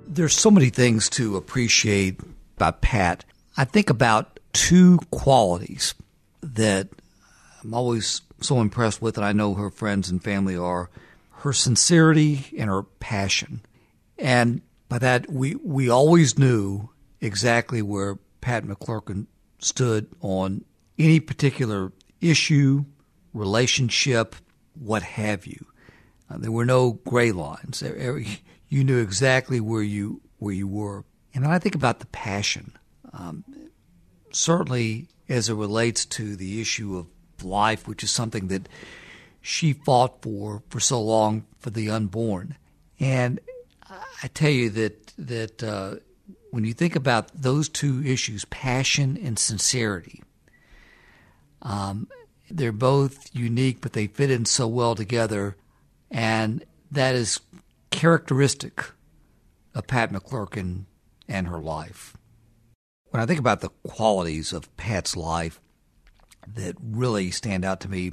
There's 0.07 0.35
so 0.35 0.50
many 0.50 0.69
things 0.69 1.09
to 1.11 1.38
appreciate 1.38 2.21
about 2.59 2.83
Pat. 2.83 3.25
I 3.57 3.64
think 3.64 3.88
about 3.88 4.38
two 4.52 4.99
qualities 5.11 5.95
that 6.43 6.88
I'm 7.64 7.73
always 7.73 8.21
so 8.43 8.61
impressed 8.61 9.00
with, 9.00 9.17
and 9.17 9.25
I 9.25 9.33
know 9.33 9.55
her 9.55 9.71
friends 9.71 10.11
and 10.11 10.23
family 10.23 10.59
are 10.59 10.91
her 11.37 11.55
sincerity 11.55 12.45
and 12.59 12.69
her 12.69 12.83
passion. 12.83 13.62
And 14.19 14.61
by 14.88 14.99
that, 14.99 15.31
we, 15.31 15.55
we 15.57 15.88
always 15.88 16.38
knew 16.38 16.90
exactly 17.21 17.83
where 17.83 18.19
Pat 18.40 18.64
McClurkin 18.64 19.26
stood 19.59 20.09
on 20.21 20.64
any 20.99 21.21
particular 21.21 21.93
issue, 22.21 22.85
relationship, 23.33 24.37
what 24.75 25.02
have 25.02 25.47
you. 25.47 25.66
Uh, 26.31 26.38
there 26.38 26.52
were 26.52 26.64
no 26.64 26.93
gray 27.05 27.33
lines. 27.33 27.83
You 28.69 28.85
knew 28.85 29.00
exactly 29.00 29.61
where 29.61 29.83
you 29.83 30.21
where 30.38 30.55
you 30.55 30.69
were. 30.69 31.05
And 31.35 31.45
when 31.45 31.52
I 31.52 31.59
think 31.59 31.75
about 31.75 32.00
the 32.00 32.07
passion, 32.07 32.73
um, 33.12 33.45
certainly 34.33 35.09
as 35.28 35.49
it 35.49 35.55
relates 35.55 36.05
to 36.05 36.37
the 36.37 36.61
issue 36.61 36.97
of 36.97 37.07
life, 37.45 37.87
which 37.87 38.02
is 38.02 38.11
something 38.11 38.49
that 38.49 38.69
she 39.40 39.73
fought 39.73 40.23
for 40.23 40.62
for 40.69 40.81
so 40.81 41.00
long 41.00 41.47
for 41.59 41.71
the 41.71 41.90
unborn, 41.90 42.57
and 42.99 43.40
I 44.23 44.28
tell 44.28 44.50
you 44.50 44.71
that 44.71 45.12
that 45.19 45.62
uh, 45.62 45.97
when 46.50 46.64
you 46.64 46.73
think 46.73 46.97
about 46.97 47.28
those 47.35 47.69
two 47.69 48.02
issues, 48.05 48.45
passion 48.47 49.19
and 49.23 49.38
sincerity, 49.38 50.23
um, 51.62 52.09
they're 52.50 52.73
both 52.73 53.28
unique, 53.35 53.81
but 53.81 53.93
they 53.93 54.07
fit 54.07 54.31
in 54.31 54.45
so 54.45 54.66
well 54.66 54.95
together, 54.95 55.57
and 56.11 56.64
that 56.90 57.14
is 57.14 57.40
characteristic 57.90 58.85
of 59.75 59.87
Pat 59.87 60.12
McClurkin 60.12 60.85
and 61.28 61.49
her 61.49 61.61
life. 61.61 62.16
When 63.11 63.23
I 63.23 63.26
think 63.26 63.40
about 63.40 63.61
the 63.61 63.71
qualities 63.87 64.52
of 64.52 64.75
Pat's 64.76 65.16
life 65.16 65.61
that 66.55 66.76
really 66.81 67.31
stand 67.31 67.64
out 67.64 67.81
to 67.81 67.88
me, 67.88 68.12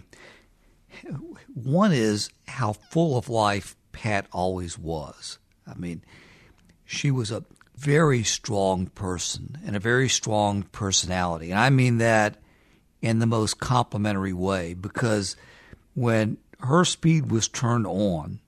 one 1.54 1.92
is 1.92 2.30
how 2.48 2.74
full 2.74 3.18
of 3.18 3.30
life 3.30 3.76
Pat 3.92 4.28
always 4.32 4.78
was. 4.78 5.38
I 5.68 5.76
mean, 5.76 6.04
she 6.86 7.12
was 7.12 7.32
a 7.32 7.44
very 7.76 8.24
strong 8.24 8.88
person 8.88 9.58
and 9.66 9.76
a 9.76 9.80
very 9.80 10.10
strong 10.10 10.64
personality. 10.64 11.52
And 11.52 11.60
I 11.60 11.70
mean 11.70 11.98
that 11.98 12.38
in 13.02 13.20
the 13.20 13.26
most 13.26 13.60
complimentary 13.60 14.34
way 14.34 14.74
because 14.74 15.36
when 15.94 16.38
her 16.60 16.86
speed 16.86 17.30
was 17.32 17.48
turned 17.48 17.86
on, 17.86 18.40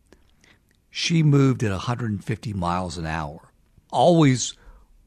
she 0.89 1.23
moved 1.23 1.63
at 1.63 1.71
150 1.71 2.53
miles 2.53 2.97
an 2.97 3.05
hour. 3.05 3.51
Always 3.91 4.53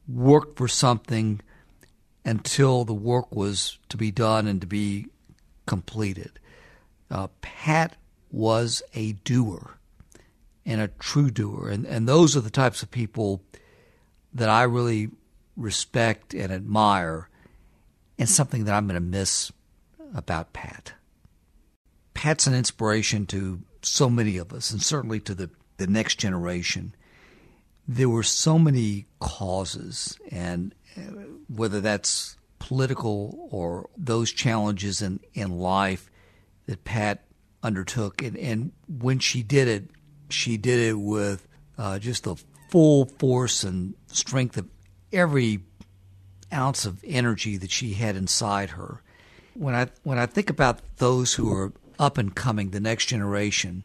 worked 0.06 0.58
for 0.58 0.68
something 0.68 1.40
until 2.24 2.84
the 2.84 2.94
work 2.94 3.34
was 3.34 3.78
to 3.88 3.96
be 3.96 4.10
done 4.10 4.46
and 4.46 4.60
to 4.60 4.66
be 4.66 5.06
completed. 5.64 6.38
Uh, 7.10 7.28
Pat 7.40 7.96
was 8.30 8.82
a 8.94 9.12
doer 9.12 9.77
and 10.68 10.82
a 10.82 10.88
true 10.88 11.30
doer. 11.30 11.70
And, 11.70 11.86
and 11.86 12.06
those 12.06 12.36
are 12.36 12.42
the 12.42 12.50
types 12.50 12.82
of 12.82 12.90
people 12.90 13.42
that 14.34 14.50
I 14.50 14.64
really 14.64 15.08
respect 15.56 16.34
and 16.34 16.52
admire, 16.52 17.30
and 18.18 18.28
something 18.28 18.64
that 18.64 18.74
I'm 18.74 18.86
going 18.86 18.94
to 18.94 19.00
miss 19.00 19.50
about 20.14 20.52
Pat. 20.52 20.92
Pat's 22.12 22.46
an 22.46 22.54
inspiration 22.54 23.24
to 23.26 23.62
so 23.82 24.10
many 24.10 24.36
of 24.36 24.52
us, 24.52 24.70
and 24.70 24.82
certainly 24.82 25.20
to 25.20 25.34
the, 25.34 25.50
the 25.78 25.86
next 25.86 26.16
generation. 26.16 26.94
There 27.88 28.08
were 28.10 28.22
so 28.22 28.58
many 28.58 29.06
causes, 29.20 30.18
and 30.30 30.74
uh, 30.96 31.00
whether 31.48 31.80
that's 31.80 32.36
political 32.58 33.48
or 33.50 33.88
those 33.96 34.32
challenges 34.32 35.00
in, 35.00 35.20
in 35.32 35.58
life 35.58 36.10
that 36.66 36.84
Pat 36.84 37.24
undertook. 37.62 38.22
And, 38.22 38.36
and 38.36 38.72
when 38.86 39.18
she 39.18 39.42
did 39.42 39.66
it, 39.68 39.84
she 40.30 40.56
did 40.56 40.78
it 40.78 40.98
with 40.98 41.46
uh, 41.76 41.98
just 41.98 42.24
the 42.24 42.36
full 42.70 43.06
force 43.06 43.64
and 43.64 43.94
strength 44.08 44.56
of 44.56 44.68
every 45.12 45.60
ounce 46.52 46.84
of 46.84 47.02
energy 47.04 47.56
that 47.56 47.70
she 47.70 47.94
had 47.94 48.16
inside 48.16 48.70
her. 48.70 49.02
When 49.54 49.74
I 49.74 49.88
when 50.02 50.18
I 50.18 50.26
think 50.26 50.50
about 50.50 50.80
those 50.96 51.34
who 51.34 51.52
are 51.52 51.72
up 51.98 52.18
and 52.18 52.34
coming, 52.34 52.70
the 52.70 52.80
next 52.80 53.06
generation, 53.06 53.84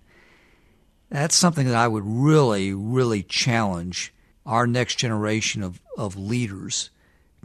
that's 1.09 1.35
something 1.35 1.67
that 1.67 1.75
I 1.75 1.87
would 1.87 2.03
really, 2.05 2.73
really 2.73 3.23
challenge 3.23 4.13
our 4.45 4.67
next 4.67 4.95
generation 4.95 5.63
of, 5.63 5.79
of 5.97 6.17
leaders 6.17 6.89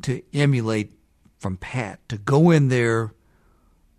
to 0.02 0.22
emulate 0.32 0.92
from 1.38 1.56
Pat, 1.56 2.06
to 2.08 2.18
go 2.18 2.50
in 2.50 2.68
there, 2.68 3.12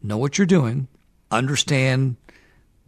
know 0.02 0.18
what 0.18 0.38
you're 0.38 0.48
doing, 0.48 0.88
understand 1.32 2.18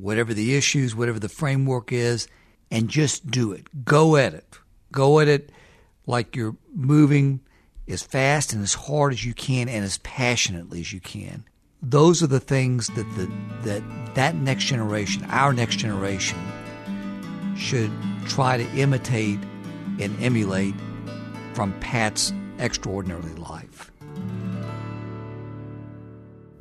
whatever 0.02 0.34
the 0.34 0.56
issues, 0.56 0.96
whatever 0.96 1.20
the 1.20 1.30
framework 1.30 1.92
is, 1.92 2.28
and 2.70 2.90
just 2.90 3.30
do 3.30 3.52
it. 3.52 3.86
Go 3.86 4.16
at 4.16 4.34
it. 4.34 4.60
Go 4.92 5.20
at 5.20 5.28
it 5.28 5.52
like 6.08 6.36
you're 6.36 6.56
moving 6.74 7.42
as 7.88 8.02
fast 8.02 8.54
and 8.54 8.64
as 8.64 8.74
hard 8.74 9.14
as 9.14 9.26
you 9.26 9.34
can 9.34 9.70
and 9.70 9.84
as 9.84 9.98
passionately 10.00 10.80
as 10.80 10.92
you 10.92 11.00
can. 11.00 11.46
Those 11.82 12.22
are 12.22 12.28
the 12.28 12.40
things 12.40 12.88
that 12.88 13.10
the, 13.16 13.32
that 13.64 14.16
that 14.16 14.36
next 14.36 14.66
generation, 14.66 15.26
our 15.30 15.52
next 15.52 15.78
generation, 15.78 16.38
should 17.56 17.92
try 18.28 18.58
to 18.58 18.70
imitate 18.78 19.40
and 20.00 20.16
emulate 20.22 20.76
from 21.54 21.74
Pat's 21.80 22.34
extraordinary 22.60 23.34
life. 23.36 23.71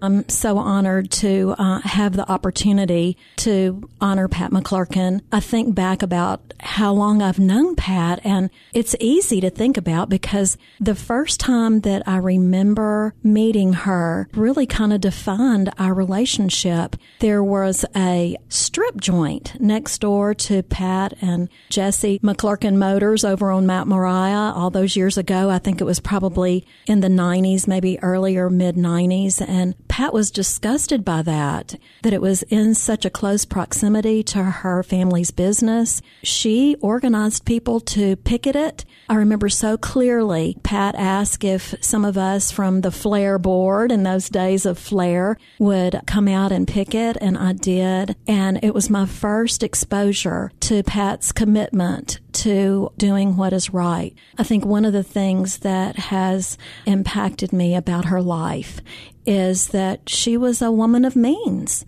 I'm 0.03 0.29
so 0.29 0.59
honored 0.59 1.11
to 1.13 1.55
uh, 1.59 1.81
have 1.81 2.15
the 2.15 2.31
opportunity 2.31 3.17
to 3.37 3.89
honor 4.01 4.29
Pat 4.29 4.51
McClurkin. 4.51 5.21
I 5.31 5.41
think 5.41 5.75
back 5.75 6.03
about 6.03 6.55
how 6.61 6.93
long 6.93 7.23
I've 7.23 7.39
known 7.39 7.77
Pat, 7.77 8.21
and 8.25 8.51
it's 8.73 8.97
easy 9.01 9.41
to 9.41 9.51
think 9.51 9.77
about 9.77 10.09
because 10.09 10.57
the 10.81 10.95
first 10.95 11.41
time 11.41 11.81
that 11.81 12.07
I 12.09 12.17
remember 12.17 13.15
meeting 13.23 13.73
her 13.73 14.29
really 14.35 14.67
kind 14.67 14.93
of 14.93 15.01
defined 15.01 15.71
our 15.79 15.95
relationship. 15.95 16.97
There 17.21 17.45
was 17.45 17.85
a 17.95 18.37
strip 18.49 19.01
joint 19.01 19.61
next 19.61 19.99
door 19.99 20.35
to 20.35 20.63
Pat 20.63 21.15
and 21.21 21.49
Jesse 21.69 22.19
McClurkin 22.21 22.77
Motors 22.77 23.25
over 23.25 23.51
on 23.51 23.67
Mount 23.67 23.89
Moriah 23.89 24.53
all 24.55 24.71
those 24.71 24.97
years 24.97 25.19
ago. 25.19 25.51
I 25.51 25.59
think 25.59 25.81
it 25.81 25.85
was 25.85 26.01
probably 26.01 26.67
in 26.87 27.01
the 27.01 27.09
90s, 27.09 27.67
maybe 27.67 27.99
earlier 28.03 28.49
mid 28.49 28.77
90s. 28.77 29.41
And 29.47 29.75
Pat 29.91 30.15
was 30.15 30.31
disgusted 30.31 31.05
by 31.05 31.21
that, 31.21 31.75
that 32.03 32.13
it 32.13 32.23
was 32.23 32.45
in 32.45 32.77
such 32.77 33.05
a 33.05 33.11
close 33.11 33.45
proximity 33.45 34.23
to 34.23 34.43
her 34.43 34.85
family's 34.85 35.33
business. 35.33 36.01
She 36.23 36.77
organized 36.81 37.45
people 37.45 37.81
to 37.81 38.15
picket 38.15 38.55
it. 38.55 38.85
I 39.09 39.17
remember 39.17 39.49
so 39.49 39.77
clearly 39.77 40.57
Pat 40.63 40.95
asked 40.95 41.43
if 41.43 41.75
some 41.81 42.05
of 42.05 42.17
us 42.17 42.53
from 42.53 42.83
the 42.83 42.93
Flare 42.93 43.37
board 43.41 43.91
in 43.91 44.05
those 44.05 44.29
days 44.29 44.65
of 44.65 44.79
Flare 44.79 45.37
would 45.59 46.01
come 46.07 46.29
out 46.29 46.53
and 46.53 46.69
picket, 46.69 47.17
and 47.21 47.37
I 47.37 47.53
did. 47.53 48.15
And 48.29 48.63
it 48.63 48.73
was 48.73 48.91
my 48.91 49.07
first 49.07 49.65
exposure 49.65 50.53
to 50.61 50.85
Pat's 50.85 51.33
commitment 51.33 52.21
to 52.41 52.93
doing 52.97 53.37
what 53.37 53.53
is 53.53 53.73
right. 53.73 54.15
I 54.39 54.43
think 54.43 54.65
one 54.65 54.85
of 54.85 54.93
the 54.93 55.03
things 55.03 55.59
that 55.59 55.97
has 55.97 56.57
impacted 56.87 57.53
me 57.53 57.75
about 57.75 58.07
her 58.07 58.23
life 58.23 58.81
is 59.27 59.69
that 59.69 60.09
she 60.09 60.37
was 60.37 60.63
a 60.63 60.73
woman 60.73 61.05
of 61.05 61.17
means 61.17 61.85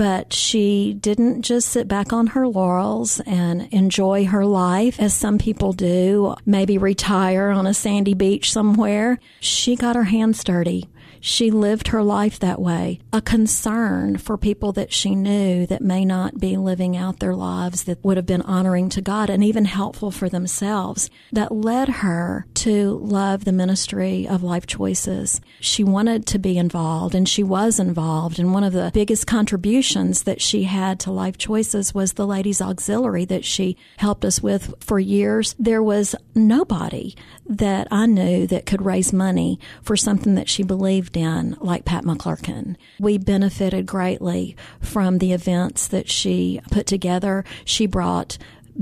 but 0.00 0.32
she 0.32 0.94
didn't 0.94 1.42
just 1.42 1.68
sit 1.68 1.86
back 1.86 2.10
on 2.10 2.28
her 2.28 2.48
laurels 2.48 3.20
and 3.26 3.68
enjoy 3.70 4.24
her 4.24 4.46
life 4.46 4.98
as 4.98 5.12
some 5.12 5.36
people 5.36 5.74
do, 5.74 6.34
maybe 6.46 6.78
retire 6.78 7.50
on 7.50 7.66
a 7.66 7.74
sandy 7.74 8.14
beach 8.14 8.50
somewhere. 8.50 9.18
She 9.40 9.76
got 9.76 9.96
her 9.96 10.04
hands 10.04 10.42
dirty. 10.42 10.88
She 11.20 11.50
lived 11.50 11.88
her 11.88 12.02
life 12.02 12.38
that 12.38 12.60
way, 12.60 13.00
a 13.12 13.20
concern 13.20 14.16
for 14.16 14.38
people 14.38 14.72
that 14.72 14.92
she 14.92 15.14
knew 15.14 15.66
that 15.66 15.82
may 15.82 16.04
not 16.04 16.40
be 16.40 16.56
living 16.56 16.96
out 16.96 17.20
their 17.20 17.34
lives 17.34 17.84
that 17.84 18.02
would 18.02 18.16
have 18.16 18.26
been 18.26 18.42
honoring 18.42 18.88
to 18.90 19.02
God 19.02 19.28
and 19.28 19.44
even 19.44 19.66
helpful 19.66 20.10
for 20.10 20.28
themselves 20.28 21.10
that 21.32 21.52
led 21.52 21.88
her 21.88 22.46
to 22.54 22.98
love 23.02 23.44
the 23.44 23.52
ministry 23.52 24.26
of 24.26 24.42
life 24.42 24.66
choices. 24.66 25.40
She 25.60 25.84
wanted 25.84 26.26
to 26.26 26.38
be 26.38 26.56
involved 26.56 27.14
and 27.14 27.28
she 27.28 27.42
was 27.42 27.78
involved. 27.78 28.38
And 28.38 28.54
one 28.54 28.64
of 28.64 28.72
the 28.72 28.90
biggest 28.94 29.26
contributions 29.26 30.22
that 30.22 30.40
she 30.40 30.64
had 30.64 30.98
to 31.00 31.12
life 31.12 31.36
choices 31.36 31.94
was 31.94 32.14
the 32.14 32.26
ladies 32.26 32.62
auxiliary 32.62 33.26
that 33.26 33.44
she 33.44 33.76
helped 33.98 34.24
us 34.24 34.42
with 34.42 34.74
for 34.80 34.98
years. 34.98 35.54
There 35.58 35.82
was 35.82 36.14
nobody 36.34 37.14
that 37.46 37.88
I 37.90 38.06
knew 38.06 38.46
that 38.46 38.64
could 38.64 38.84
raise 38.84 39.12
money 39.12 39.58
for 39.82 39.96
something 39.96 40.34
that 40.36 40.48
she 40.48 40.62
believed 40.62 41.09
in, 41.16 41.56
like 41.60 41.84
Pat 41.84 42.04
McClurkin. 42.04 42.76
We 42.98 43.18
benefited 43.18 43.86
greatly 43.86 44.56
from 44.80 45.18
the 45.18 45.32
events 45.32 45.88
that 45.88 46.08
she 46.08 46.60
put 46.70 46.86
together. 46.86 47.44
She 47.64 47.86
brought 47.86 48.38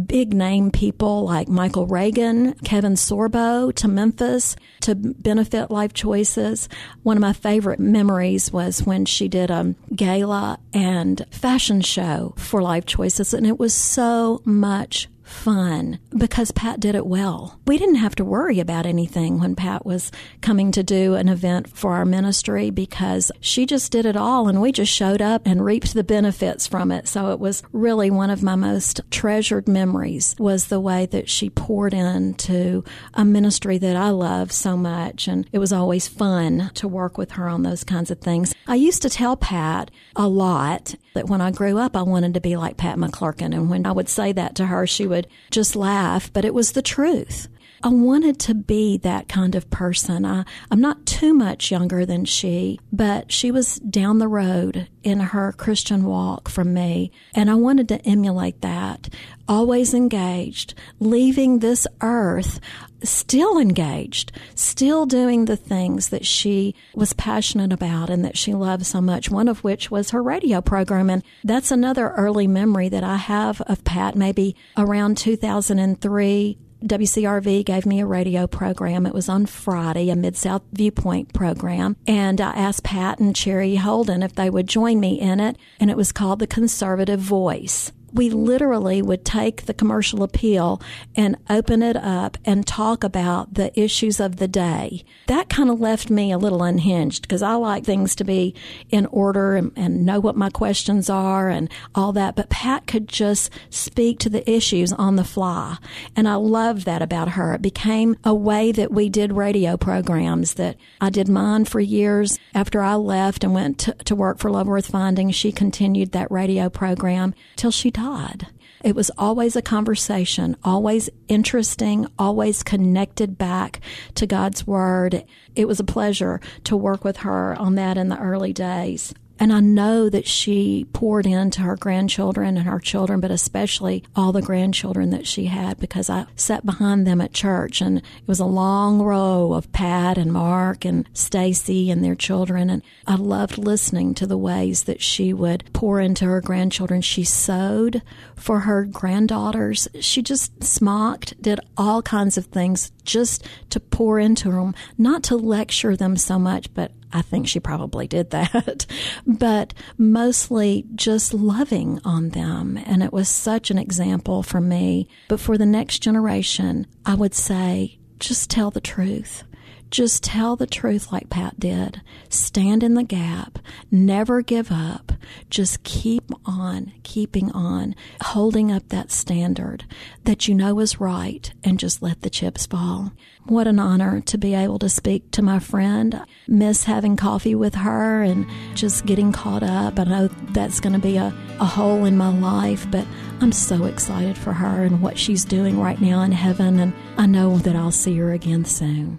big 0.07 0.33
name 0.33 0.71
people 0.71 1.25
like 1.25 1.49
Michael 1.49 1.87
Reagan, 1.87 2.55
Kevin 2.65 2.95
Sorbo 2.95 3.75
to 3.75 3.89
Memphis 3.89 4.57
to 4.83 4.95
benefit 4.95 5.71
Life 5.71 5.93
Choices. 5.93 6.69
One 7.03 7.17
of 7.17 7.21
my 7.21 7.33
favorite 7.33 7.81
memories 7.81 8.53
was 8.53 8.83
when 8.85 9.05
she 9.05 9.29
did 9.29 9.51
a 9.51 9.75
gala 9.95 10.59
and 10.73 11.25
fashion 11.31 11.81
show 11.81 12.35
for 12.37 12.63
Life 12.63 12.87
Choices, 12.87 13.35
and 13.35 13.47
it 13.47 13.59
was 13.59 13.75
so 13.75 14.41
much 14.45 15.09
fun 15.29 15.99
because 16.17 16.51
Pat 16.51 16.81
did 16.81 16.95
it 16.95 17.07
well. 17.07 17.59
We 17.67 17.79
didn't 17.79 17.97
have 17.97 18.15
to 18.17 18.25
worry 18.25 18.61
about 18.61 18.87
anything 18.87 19.39
when 19.39 19.55
Pat 19.55 19.85
was 19.85 20.11
coming 20.41 20.73
to 20.73 20.83
do 20.83 21.15
an 21.15 21.29
event 21.29 21.77
for 21.77 21.95
our 21.95 22.05
ministry 22.05 22.71
because 22.71 23.31
she 23.41 23.67
just 23.67 23.93
did 23.93 24.07
it 24.07 24.17
all 24.17 24.49
and 24.49 24.61
we 24.61 24.73
just 24.73 24.93
showed 24.93 25.21
up 25.21 25.43
and 25.47 25.65
reaped 25.65 25.95
the 25.95 26.05
benefits 26.05 26.67
from 26.67 26.91
it. 26.91 27.09
So 27.09 27.33
it 27.33 27.41
was 27.41 27.63
really 27.73 28.11
one 28.11 28.31
of 28.31 28.43
my 28.43 28.57
most 28.57 29.01
treasured 29.11 29.69
memories 29.69 30.35
was 30.39 30.67
the 30.67 30.81
way 30.81 31.07
that 31.07 31.29
she 31.29 31.51
poured 31.51 31.95
into 31.95 32.85
a 33.15 33.25
ministry 33.25 33.79
that 33.79 33.97
I 33.97 34.11
love 34.11 34.53
so 34.53 34.77
much 34.77 35.29
and 35.29 35.49
it 35.53 35.59
was 35.59 35.73
always 35.73 36.09
fun 36.09 36.71
to 36.75 36.89
work 36.89 37.19
with 37.19 37.33
her 37.33 37.49
on 37.49 37.63
those 37.63 37.85
kinds 37.85 38.11
of 38.11 38.21
things. 38.21 38.55
I 38.67 38.77
used 38.77 39.03
to 39.03 39.11
tell 39.11 39.37
Pat 39.37 39.91
a 40.17 40.29
lot 40.29 40.95
that 41.15 41.29
when 41.29 41.41
I 41.41 41.51
grew 41.51 41.79
up 41.79 41.97
I 41.97 42.03
wanted 42.03 42.35
to 42.35 42.41
be 42.41 42.57
like 42.57 42.77
Pat 42.77 42.97
McClurkin 42.97 43.55
and 43.55 43.69
when 43.69 43.87
I 43.87 43.93
would 43.93 44.09
say 44.09 44.33
that 44.33 44.55
to 44.57 44.67
her 44.67 44.87
she 44.87 45.07
would 45.07 45.18
would 45.19 45.29
just 45.51 45.75
laugh, 45.75 46.33
but 46.33 46.45
it 46.45 46.55
was 46.55 46.73
the 46.73 46.83
truth. 46.83 47.49
I 47.83 47.89
wanted 47.89 48.41
to 48.41 48.55
be 48.55 48.97
that 48.99 49.29
kind 49.29 49.55
of 49.55 49.71
person. 49.71 50.25
I, 50.25 50.45
I'm 50.71 50.81
not 50.81 51.07
too 51.07 51.33
much 51.33 51.71
younger 51.71 52.05
than 52.05 52.25
she, 52.25 52.81
but 52.93 53.31
she 53.31 53.51
was 53.51 53.77
down 53.77 54.19
the 54.19 54.29
road 54.29 54.89
in 55.05 55.21
her 55.21 55.53
Christian 55.53 56.05
walk 56.05 56.49
from 56.49 56.75
me. 56.75 57.13
And 57.35 57.51
I 57.51 57.55
wanted 57.55 57.89
to 57.89 58.05
emulate 58.05 58.63
that. 58.63 59.09
Always 59.47 59.95
engaged, 59.95 60.75
leaving 60.99 61.61
this 61.61 61.87
earth 62.01 62.61
still 63.03 63.59
engaged, 63.59 64.33
still 64.55 65.07
doing 65.07 65.45
the 65.45 65.57
things 65.57 66.09
that 66.09 66.27
she 66.27 66.75
was 66.95 67.13
passionate 67.13 67.73
about 67.73 68.11
and 68.11 68.25
that 68.25 68.37
she 68.37 68.53
loved 68.55 68.85
so 68.85 69.01
much, 69.01 69.31
one 69.31 69.49
of 69.49 69.63
which 69.63 69.91
was 69.91 70.11
her 70.11 70.23
radio 70.23 70.61
program. 70.61 71.09
And 71.09 71.23
that's 71.45 71.71
another 71.71 72.11
early 72.11 72.47
memory 72.47 72.89
that 72.89 73.05
I 73.05 73.17
have 73.17 73.61
of 73.63 73.85
Pat, 73.85 74.17
maybe 74.17 74.57
around 74.77 75.17
2003 75.17 76.59
WCRV 76.85 77.65
gave 77.65 77.87
me 77.87 78.01
a 78.01 78.07
radio 78.07 78.47
program. 78.47 79.07
It 79.07 79.15
was 79.15 79.29
on 79.29 79.47
Friday, 79.47 80.11
a 80.11 80.17
Mid 80.17 80.37
South 80.37 80.63
Viewpoint 80.73 81.33
program. 81.33 81.97
And 82.07 82.41
I 82.41 82.53
asked 82.53 82.85
Pat 82.85 83.19
and 83.19 83.35
Cherry 83.35 83.77
Holden 83.77 84.23
if 84.23 84.35
they 84.35 84.49
would 84.49 84.69
join 84.69 85.01
me 85.01 85.21
in 85.21 85.41
it. 85.41 85.57
And 85.81 85.91
it 85.91 85.97
was 85.97 86.13
called 86.13 86.39
The 86.39 86.47
Conservative 86.47 87.21
Voice 87.21 87.93
we 88.13 88.31
literally 88.31 89.03
would 89.03 89.25
take 89.25 89.67
the 89.67 89.75
commercial 89.75 90.23
appeal 90.23 90.81
and 91.15 91.37
open 91.51 91.83
it 91.83 91.97
up 91.97 92.39
and 92.45 92.67
talk 92.67 93.05
about 93.05 93.55
the 93.55 93.79
issues 93.79 94.21
of 94.21 94.37
the 94.37 94.49
day. 94.49 95.05
That 95.27 95.49
kind 95.49 95.71
of 95.71 95.81
left 95.81 96.11
me 96.11 96.33
a 96.33 96.39
little 96.39 96.63
unhinged 96.63 97.23
because 97.23 97.43
I 97.43 97.55
like 97.55 97.85
things 97.85 98.15
to 98.17 98.25
be 98.25 98.55
in 98.91 99.07
order 99.07 99.57
and, 99.57 99.73
and, 99.77 99.99
know 100.09 100.21
what 100.21 100.37
my 100.37 100.49
questions 100.49 101.11
are 101.11 101.49
and 101.49 101.69
all 101.95 102.13
that. 102.13 102.37
But 102.37 102.49
Pat 102.49 102.87
could 102.87 103.09
just 103.09 103.51
speak 103.69 104.19
to 104.21 104.31
the 104.31 104.49
issues 104.49 104.93
on 104.93 105.17
the 105.17 105.25
fly. 105.25 105.77
And 106.17 106.29
I 106.29 106.37
loved 106.37 106.85
that 106.87 107.03
about 107.03 107.31
her. 107.31 107.55
It 107.55 107.63
became 107.63 108.17
a 108.25 108.35
way 108.35 108.73
that 108.73 108.93
we 108.93 109.09
did 109.09 109.33
radio 109.33 109.77
programs 109.77 110.55
that 110.55 110.77
I 111.01 111.11
did 111.11 111.29
mine 111.29 111.65
for 111.65 111.81
years. 111.81 112.39
After 112.55 112.81
I 112.81 112.95
left 112.95 113.45
and 113.45 113.53
went 113.53 113.79
to, 113.81 113.93
to 114.05 114.15
work 114.15 114.39
for 114.39 114.51
Love 114.51 114.67
Worth 114.67 114.87
Finding, 114.87 115.31
she 115.31 115.53
continued 115.53 116.13
that 116.13 116.31
radio 116.31 116.71
program 116.71 117.35
till 117.57 117.71
she 117.71 117.91
God. 117.99 118.47
It 118.85 118.95
was 118.95 119.11
always 119.19 119.57
a 119.57 119.63
conversation, 119.63 120.57
always 120.63 121.11
interesting, 121.27 122.07
always 122.17 122.63
connected 122.63 123.37
back 123.37 123.81
to 124.15 124.25
God's 124.25 124.65
Word. 124.69 125.25
It 125.57 125.67
was 125.67 125.81
a 125.81 125.85
pleasure 125.85 126.41
to 126.63 126.77
work 126.77 127.03
with 127.03 127.19
her 127.19 127.59
on 127.59 127.75
that 127.75 127.99
in 127.99 128.09
the 128.09 128.19
early 128.19 128.53
days. 128.53 129.15
And 129.41 129.53
I 129.53 129.61
know 129.61 130.09
that 130.09 130.27
she 130.27 130.87
poured 130.93 131.27
into 131.27 131.61
her 131.61 131.77
grandchildren 131.77 132.57
and 132.57 132.67
her 132.67 132.81
children, 132.81 133.21
but 133.21 133.31
especially 133.31 134.05
all 134.17 134.33
the 134.33 134.43
grandchildren 134.43 135.11
that 135.11 135.27
she 135.27 135.47
had 135.47 135.79
because 135.79 136.11
I 136.11 136.27
sat 136.35 136.67
behind 136.67 137.07
them 137.07 137.21
at 137.21 137.33
church 137.33 137.81
and 137.81 137.99
it 137.99 138.05
was 138.27 138.41
a 138.41 138.45
long 138.45 139.01
row 139.01 139.53
of 139.53 139.71
Pat 139.73 140.19
and 140.19 140.33
Mark 140.33 140.85
and 140.85 141.09
Stacy 141.13 141.91
and 141.91 142.03
their 142.03 142.17
children. 142.17 142.69
And 142.69 142.83
I 143.07 143.15
loved 143.15 143.59
listening 143.59 144.15
to 144.15 144.27
the 144.27 144.39
ways 144.39 144.85
that 144.85 145.01
she 145.01 145.33
would 145.33 145.65
pour 145.73 146.01
into 146.01 146.25
her 146.25 146.41
grandchildren. 146.41 147.01
She 147.01 147.23
sewed 147.23 148.03
for 148.35 148.61
her 148.61 148.85
granddaughters. 148.85 149.87
She 150.01 150.21
just 150.21 150.65
smocked, 150.65 151.41
did 151.41 151.61
all 151.77 152.03
kinds 152.03 152.37
of 152.37 152.47
things 152.47 152.91
just 153.05 153.47
to 153.71 153.79
pour 153.79 154.19
into 154.19 154.51
them, 154.51 154.75
not 154.97 155.23
to 155.25 155.37
lecture 155.37 155.97
them 155.97 156.17
so 156.17 156.39
much, 156.39 156.73
but 156.75 156.93
I 157.13 157.23
think 157.23 157.49
she 157.49 157.61
probably 157.61 158.07
did 158.07 158.31
that, 158.31 158.87
but 159.27 159.75
mostly 159.97 160.87
just 160.95 161.33
loving 161.33 162.01
on 162.05 162.31
them. 162.31 162.79
And 162.85 163.03
it 163.03 163.13
was 163.13 163.29
such 163.29 163.71
an 163.71 163.79
example 163.79 164.43
for 164.43 164.61
me. 164.61 165.09
But 165.29 165.41
for 165.41 165.57
the 165.57 165.67
next 165.67 166.01
generation, 166.01 166.87
I 167.07 167.15
would 167.15 167.35
say 167.35 167.99
just 168.19 168.51
tell 168.51 168.71
the 168.71 168.81
truth. 168.81 169.45
Just 169.91 170.23
tell 170.23 170.55
the 170.55 170.67
truth 170.67 171.11
like 171.13 171.31
Pat 171.31 171.59
did. 171.59 172.03
Stand 172.29 172.83
in 172.83 172.95
the 172.95 173.03
gap. 173.03 173.59
Never 173.91 174.43
give 174.43 174.71
up. 174.71 175.13
Just 175.49 175.83
keep 175.83 176.31
on 176.45 176.93
keeping 177.03 177.51
on, 177.53 177.95
holding 178.21 178.71
up 178.71 178.87
that 178.91 179.11
standard 179.11 179.85
that 180.25 180.47
you 180.47 180.55
know 180.55 180.79
is 180.79 181.01
right 181.01 181.53
and 181.65 181.79
just 181.79 182.03
let 182.03 182.21
the 182.21 182.29
chips 182.29 182.67
fall. 182.67 183.13
What 183.45 183.67
an 183.67 183.79
honor 183.79 184.21
to 184.21 184.37
be 184.37 184.55
able 184.55 184.79
to 184.81 184.91
speak 184.91 185.31
to 185.31 185.43
my 185.43 185.59
friend. 185.59 186.23
Miss 186.47 186.85
having 186.85 187.17
coffee 187.17 187.55
with 187.55 187.75
her 187.77 188.23
and 188.23 188.47
just 188.75 189.07
getting 189.07 189.33
caught 189.33 189.63
up. 189.63 189.99
I 189.99 190.05
know 190.05 190.29
that's 190.51 190.81
going 190.81 190.93
to 190.93 190.99
be 190.99 191.17
a, 191.17 191.35
a 191.61 191.65
hole 191.65 192.05
in 192.05 192.19
my 192.19 192.29
life, 192.39 192.87
but 192.91 193.07
I'm 193.41 193.53
so 193.53 193.85
excited 193.85 194.37
for 194.37 194.53
her 194.53 194.85
and 194.85 195.01
what 195.01 195.19
she's 195.19 195.47
doing 195.47 195.81
right 195.81 196.01
now 196.01 196.23
in 196.23 196.33
heaven. 196.33 196.79
And 196.79 196.93
I 197.17 197.25
know 197.25 197.57
that 197.59 197.75
I'll 197.75 197.91
see 197.91 198.17
her 198.19 198.33
again 198.33 198.67
soon. 198.67 199.19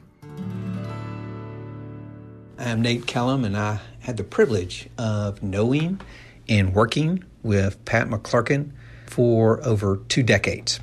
I'm 2.70 2.84
Nate 2.84 3.08
Kellum, 3.08 3.46
and 3.46 3.58
I 3.58 3.80
had 4.02 4.18
the 4.18 4.24
privilege 4.24 4.88
of 4.96 5.42
knowing 5.42 6.00
and 6.48 6.76
working 6.76 7.24
with 7.42 7.84
Pat 7.84 8.08
McClurkin 8.08 8.74
for 9.08 9.60
over 9.66 9.98
two 10.08 10.22
decades. 10.22 10.80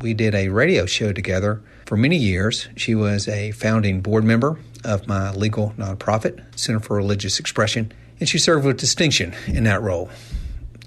We 0.00 0.14
did 0.14 0.34
a 0.34 0.48
radio 0.48 0.84
show 0.84 1.12
together 1.12 1.62
for 1.86 1.96
many 1.96 2.16
years. 2.16 2.68
She 2.74 2.96
was 2.96 3.28
a 3.28 3.52
founding 3.52 4.00
board 4.00 4.24
member 4.24 4.58
of 4.82 5.06
my 5.06 5.30
legal 5.30 5.74
nonprofit, 5.78 6.42
Center 6.58 6.80
for 6.80 6.96
Religious 6.96 7.38
Expression, 7.38 7.92
and 8.18 8.28
she 8.28 8.38
served 8.38 8.66
with 8.66 8.76
distinction 8.76 9.32
in 9.46 9.62
that 9.62 9.80
role. 9.80 10.10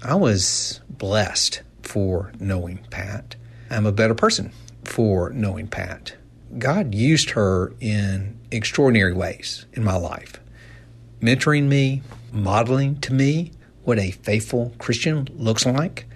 I 0.02 0.16
was 0.16 0.82
blessed 0.90 1.62
for 1.82 2.30
knowing 2.38 2.84
Pat. 2.90 3.36
I'm 3.70 3.86
a 3.86 3.92
better 3.92 4.14
person 4.14 4.52
for 4.84 5.30
knowing 5.30 5.68
Pat. 5.68 6.14
God 6.58 6.94
used 6.94 7.30
her 7.30 7.72
in 7.80 8.38
extraordinary 8.50 9.14
ways 9.14 9.64
in 9.72 9.82
my 9.82 9.96
life, 9.96 10.38
mentoring 11.22 11.68
me, 11.68 12.02
modeling 12.32 13.00
to 13.00 13.14
me 13.14 13.52
what 13.84 13.98
a 13.98 14.10
faithful 14.10 14.72
Christian 14.78 15.28
looks 15.36 15.64
like. 15.64 16.06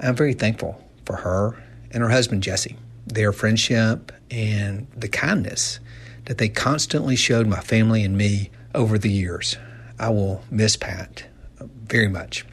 I'm 0.00 0.14
very 0.14 0.34
thankful 0.34 0.82
for 1.04 1.16
her 1.16 1.62
and 1.90 2.02
her 2.02 2.08
husband, 2.08 2.42
Jesse, 2.42 2.76
their 3.06 3.32
friendship 3.32 4.12
and 4.30 4.86
the 4.96 5.08
kindness 5.08 5.80
that 6.26 6.38
they 6.38 6.48
constantly 6.48 7.16
showed 7.16 7.46
my 7.46 7.60
family 7.60 8.04
and 8.04 8.16
me 8.16 8.50
over 8.74 8.98
the 8.98 9.10
years. 9.10 9.56
I 9.98 10.10
will 10.10 10.44
miss 10.50 10.76
Pat 10.76 11.24
very 11.60 12.08
much. 12.08 12.44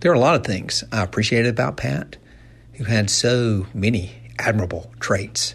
There 0.00 0.12
are 0.12 0.14
a 0.14 0.20
lot 0.20 0.36
of 0.36 0.44
things 0.44 0.84
I 0.92 1.02
appreciated 1.02 1.48
about 1.48 1.78
Pat, 1.78 2.16
who 2.74 2.84
had 2.84 3.08
so 3.08 3.66
many 3.72 4.12
admirable 4.38 4.92
traits 5.00 5.54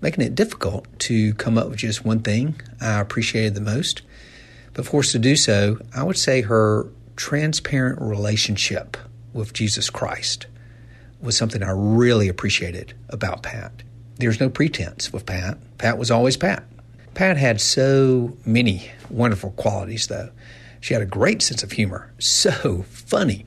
making 0.00 0.24
it 0.24 0.34
difficult 0.34 0.86
to 1.00 1.34
come 1.34 1.58
up 1.58 1.68
with 1.68 1.78
just 1.78 2.04
one 2.04 2.20
thing 2.20 2.60
I 2.80 3.00
appreciated 3.00 3.54
the 3.54 3.60
most. 3.60 4.02
But 4.78 4.86
forced 4.86 5.10
to 5.10 5.18
do 5.18 5.34
so, 5.34 5.80
I 5.92 6.04
would 6.04 6.16
say 6.16 6.40
her 6.42 6.86
transparent 7.16 8.00
relationship 8.00 8.96
with 9.32 9.52
Jesus 9.52 9.90
Christ 9.90 10.46
was 11.20 11.36
something 11.36 11.64
I 11.64 11.72
really 11.72 12.28
appreciated 12.28 12.94
about 13.08 13.42
Pat. 13.42 13.82
There's 14.18 14.38
no 14.38 14.48
pretense 14.48 15.12
with 15.12 15.26
Pat. 15.26 15.58
Pat 15.78 15.98
was 15.98 16.12
always 16.12 16.36
Pat. 16.36 16.62
Pat 17.14 17.36
had 17.36 17.60
so 17.60 18.36
many 18.46 18.88
wonderful 19.10 19.50
qualities, 19.50 20.06
though. 20.06 20.30
She 20.78 20.94
had 20.94 21.02
a 21.02 21.06
great 21.06 21.42
sense 21.42 21.64
of 21.64 21.72
humor, 21.72 22.12
so 22.20 22.84
funny. 22.88 23.46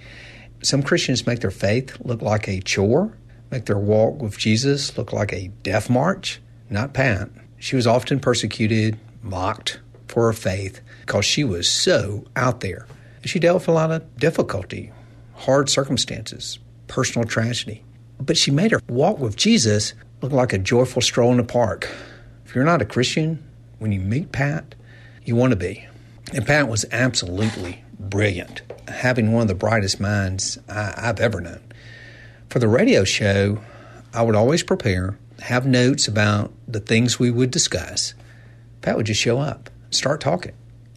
Some 0.62 0.84
Christians 0.84 1.26
make 1.26 1.40
their 1.40 1.50
faith 1.50 1.96
look 2.02 2.22
like 2.22 2.50
a 2.50 2.60
chore, 2.60 3.18
make 3.52 3.68
their 3.68 3.80
walk 3.80 4.22
with 4.22 4.38
Jesus 4.38 4.98
look 4.98 5.14
like 5.14 5.32
a 5.32 5.48
death 5.64 5.90
march. 5.90 6.42
Not 6.70 6.92
Pat. 6.92 7.30
She 7.58 7.78
was 7.78 7.88
often 7.88 8.20
persecuted, 8.20 9.00
mocked 9.24 9.80
for 10.10 10.26
her 10.26 10.34
faith 10.34 10.82
because 11.02 11.26
she 11.26 11.44
was 11.44 11.68
so 11.68 12.26
out 12.36 12.62
there. 12.62 12.88
She 13.26 13.40
dealt 13.40 13.62
with 13.62 13.68
a 13.68 13.74
lot 13.74 13.92
of 13.92 14.18
difficulty, 14.18 14.92
hard 15.36 15.70
circumstances, 15.70 16.60
personal 16.88 17.28
tragedy. 17.28 17.84
But 18.20 18.38
she 18.38 18.52
made 18.52 18.72
her 18.72 18.82
walk 18.88 19.20
with 19.20 19.36
Jesus 19.36 19.94
look 20.22 20.32
like 20.32 20.54
a 20.54 20.58
joyful 20.58 21.02
stroll 21.02 21.32
in 21.32 21.38
the 21.38 21.44
park. 21.44 21.90
If 22.46 22.56
you're 22.56 22.64
not 22.64 22.82
a 22.82 22.86
Christian, 22.86 23.44
when 23.80 23.92
you 23.92 24.00
meet 24.00 24.32
Pat, 24.32 24.76
you 25.24 25.36
want 25.36 25.52
to 25.52 25.58
be. 25.58 25.88
And 26.34 26.46
Pat 26.46 26.68
was 26.68 26.86
absolutely 26.92 27.84
brilliant, 28.00 28.62
having 28.88 29.32
one 29.32 29.44
of 29.44 29.48
the 29.48 29.56
brightest 29.56 30.00
minds 30.00 30.58
I, 30.70 30.94
have 30.98 31.20
ever 31.20 31.42
known. 31.42 31.62
For 32.50 32.60
the 32.60 32.68
radio 32.68 33.04
show, 33.04 33.60
I 34.14 34.22
would 34.22 34.36
always 34.36 34.64
prepare, 34.64 35.18
have 35.40 35.66
notes 35.66 36.08
about 36.08 36.54
the 36.68 36.80
things 36.80 37.20
we 37.20 37.32
would 37.32 37.52
discuss. 37.52 38.14
Pat 38.82 38.98
would 38.98 39.06
just 39.08 39.22
show 39.22 39.40
up, 39.40 39.70
start 39.90 40.22
talking. 40.22 40.54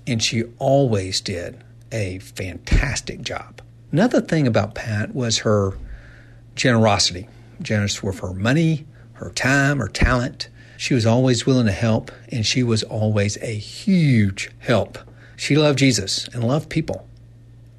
And 0.07 0.23
she 0.23 0.45
always 0.59 1.21
did 1.21 1.63
a 1.91 2.19
fantastic 2.19 3.23
job. 3.23 3.61
Another 3.93 4.21
thing 4.21 4.47
about 4.47 4.75
Pat 4.75 5.15
was 5.15 5.39
her 5.39 5.79
generosity, 6.57 7.29
generous 7.63 8.03
with 8.03 8.19
her 8.21 8.35
money, 8.35 8.87
her 9.15 9.31
time, 9.31 9.79
her 9.79 9.89
talent. 9.89 10.49
She 10.77 10.95
was 10.95 11.07
always 11.07 11.47
willing 11.47 11.67
to 11.67 11.73
help, 11.73 12.11
and 12.31 12.45
she 12.45 12.63
was 12.63 12.83
always 12.83 13.37
a 13.39 13.55
huge 13.55 14.51
help. 14.59 14.99
She 15.37 15.57
loved 15.57 15.79
Jesus 15.79 16.29
and 16.29 16.45
loved 16.45 16.69
people, 16.69 17.09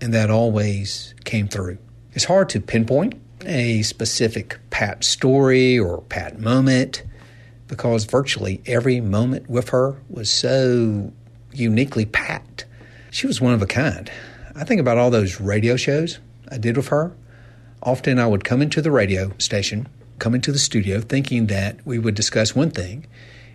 and 0.02 0.14
that 0.14 0.30
always 0.30 1.14
came 1.26 1.48
through. 1.48 1.78
It's 2.14 2.26
hard 2.26 2.50
to 2.50 2.62
pinpoint 2.62 3.22
a 3.46 3.82
specific 3.84 4.58
Pat 4.70 5.04
story 5.04 5.78
or 5.78 6.02
Pat 6.04 6.40
moment 6.40 7.04
because 7.68 8.06
virtually 8.06 8.62
every 8.66 9.02
moment 9.02 9.50
with 9.50 9.70
her 9.70 9.98
was 10.10 10.30
so 10.30 11.12
uniquely 11.58 12.06
Pat. 12.06 12.66
She 13.12 13.28
was 13.28 13.42
one 13.42 13.54
of 13.54 13.62
a 13.62 13.68
kind. 13.68 14.12
I 14.56 14.64
think 14.64 14.82
about 14.82 14.98
all 14.98 15.10
those 15.10 15.40
radio 15.40 15.76
shows 15.76 16.20
I 16.50 16.58
did 16.58 16.78
with 16.78 16.88
her. 16.90 17.16
Often 17.84 18.20
I 18.20 18.28
would 18.28 18.44
come 18.44 18.62
into 18.62 18.82
the 18.82 18.92
radio 18.92 19.32
station 19.38 19.88
come 20.20 20.36
into 20.36 20.52
the 20.52 20.60
studio 20.60 21.02
thinking 21.02 21.48
that 21.48 21.86
we 21.86 22.00
would 22.00 22.16
discuss 22.16 22.56
one 22.56 22.72
thing. 22.72 23.06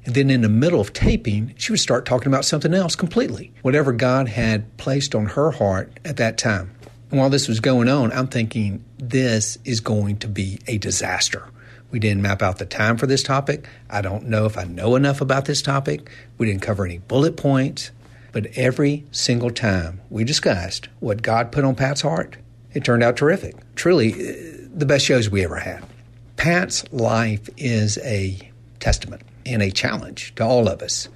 And 0.04 0.14
then 0.14 0.30
in 0.30 0.40
the 0.40 0.48
middle 0.48 0.80
of 0.80 0.92
taping, 0.92 1.54
she 1.58 1.72
would 1.72 1.80
start 1.80 2.06
talking 2.06 2.28
about 2.28 2.44
something 2.44 2.72
else 2.72 2.96
completely, 2.96 3.52
whatever 3.62 3.92
God 3.92 4.28
had 4.28 4.76
placed 4.78 5.14
on 5.14 5.26
her 5.26 5.50
heart 5.50 6.00
at 6.04 6.16
that 6.16 6.38
time. 6.38 6.70
And 7.10 7.18
while 7.18 7.28
this 7.28 7.48
was 7.48 7.60
going 7.60 7.88
on, 7.88 8.12
I'm 8.12 8.28
thinking, 8.28 8.84
this 8.98 9.58
is 9.64 9.80
going 9.80 10.18
to 10.18 10.28
be 10.28 10.60
a 10.66 10.78
disaster. 10.78 11.48
We 11.90 11.98
didn't 11.98 12.22
map 12.22 12.42
out 12.42 12.58
the 12.58 12.66
time 12.66 12.96
for 12.96 13.06
this 13.06 13.22
topic. 13.22 13.68
I 13.88 14.00
don't 14.00 14.26
know 14.26 14.46
if 14.46 14.56
I 14.56 14.64
know 14.64 14.96
enough 14.96 15.20
about 15.20 15.44
this 15.44 15.62
topic. 15.62 16.10
We 16.38 16.46
didn't 16.46 16.62
cover 16.62 16.84
any 16.84 16.98
bullet 16.98 17.36
points. 17.36 17.90
But 18.32 18.46
every 18.56 19.06
single 19.10 19.50
time 19.50 20.00
we 20.08 20.22
discussed 20.24 20.88
what 21.00 21.22
God 21.22 21.50
put 21.50 21.64
on 21.64 21.74
Pat's 21.74 22.02
heart, 22.02 22.36
it 22.72 22.84
turned 22.84 23.02
out 23.02 23.16
terrific. 23.16 23.56
Truly, 23.74 24.12
uh, 24.12 24.68
the 24.72 24.86
best 24.86 25.04
shows 25.04 25.28
we 25.28 25.44
ever 25.44 25.56
had. 25.56 25.84
Pat's 26.36 26.84
life 26.92 27.48
is 27.56 27.98
a 27.98 28.38
testament 28.78 29.22
and 29.44 29.62
a 29.62 29.70
challenge 29.70 30.34
to 30.36 30.44
all 30.44 30.68
of 30.68 30.80
us 30.80 31.08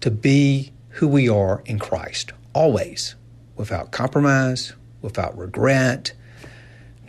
to 0.00 0.10
be 0.10 0.72
who 0.90 1.08
we 1.08 1.28
are 1.28 1.62
in 1.66 1.78
Christ, 1.78 2.32
always, 2.54 3.16
without 3.56 3.90
compromise, 3.90 4.72
without 5.02 5.36
regret, 5.36 6.12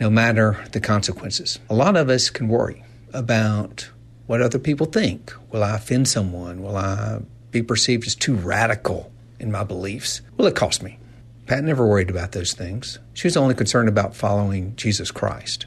no 0.00 0.08
matter 0.08 0.64
the 0.72 0.80
consequences. 0.80 1.60
A 1.68 1.74
lot 1.74 1.96
of 1.96 2.08
us 2.08 2.30
can 2.30 2.48
worry 2.48 2.82
about 3.12 3.88
what 4.26 4.40
other 4.40 4.58
people 4.58 4.86
think. 4.86 5.32
Will 5.52 5.62
I 5.62 5.76
offend 5.76 6.08
someone? 6.08 6.62
Will 6.62 6.76
I 6.76 7.20
be 7.50 7.62
perceived 7.62 8.06
as 8.06 8.14
too 8.14 8.34
radical 8.34 9.12
in 9.38 9.52
my 9.52 9.62
beliefs? 9.62 10.22
Will 10.38 10.46
it 10.46 10.56
cost 10.56 10.82
me? 10.82 10.98
Pat 11.46 11.64
never 11.64 11.86
worried 11.86 12.10
about 12.10 12.32
those 12.32 12.54
things. 12.54 12.98
She 13.12 13.26
was 13.26 13.36
only 13.36 13.54
concerned 13.54 13.88
about 13.88 14.14
following 14.14 14.74
Jesus 14.76 15.10
Christ. 15.10 15.66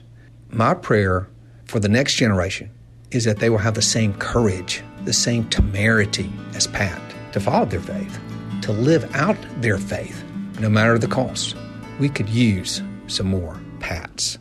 My 0.49 0.73
prayer 0.73 1.27
for 1.65 1.79
the 1.79 1.89
next 1.89 2.15
generation 2.15 2.71
is 3.11 3.25
that 3.25 3.39
they 3.39 3.49
will 3.49 3.57
have 3.57 3.75
the 3.75 3.81
same 3.81 4.13
courage, 4.15 4.81
the 5.03 5.13
same 5.13 5.47
temerity 5.49 6.31
as 6.55 6.67
Pat 6.67 7.01
to 7.33 7.39
follow 7.39 7.65
their 7.65 7.81
faith, 7.81 8.19
to 8.61 8.71
live 8.71 9.13
out 9.15 9.37
their 9.57 9.77
faith, 9.77 10.23
no 10.59 10.69
matter 10.69 10.97
the 10.97 11.07
cost. 11.07 11.55
We 11.99 12.09
could 12.09 12.29
use 12.29 12.81
some 13.07 13.27
more 13.27 13.59
Pats. 13.83 14.37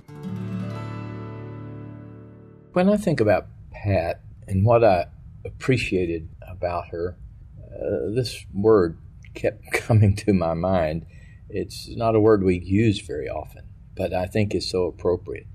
When 2.75 2.89
I 2.89 2.97
think 2.97 3.19
about 3.19 3.49
Pat 3.73 4.21
and 4.47 4.65
what 4.65 4.85
I 4.85 5.07
appreciated 5.45 6.29
about 6.49 6.91
her, 6.91 7.19
uh, 7.59 8.15
this 8.15 8.47
word 8.55 8.99
kept 9.35 9.73
coming 9.73 10.15
to 10.15 10.33
my 10.33 10.55
mind. 10.55 11.07
It's 11.49 11.89
not 11.89 12.15
a 12.15 12.21
word 12.21 12.45
we 12.45 12.61
use 12.61 13.01
very 13.01 13.29
often, 13.29 13.65
but 13.97 14.15
I 14.15 14.27
think 14.27 14.55
is 14.55 14.71
so 14.71 14.85
appropriate, 14.85 15.49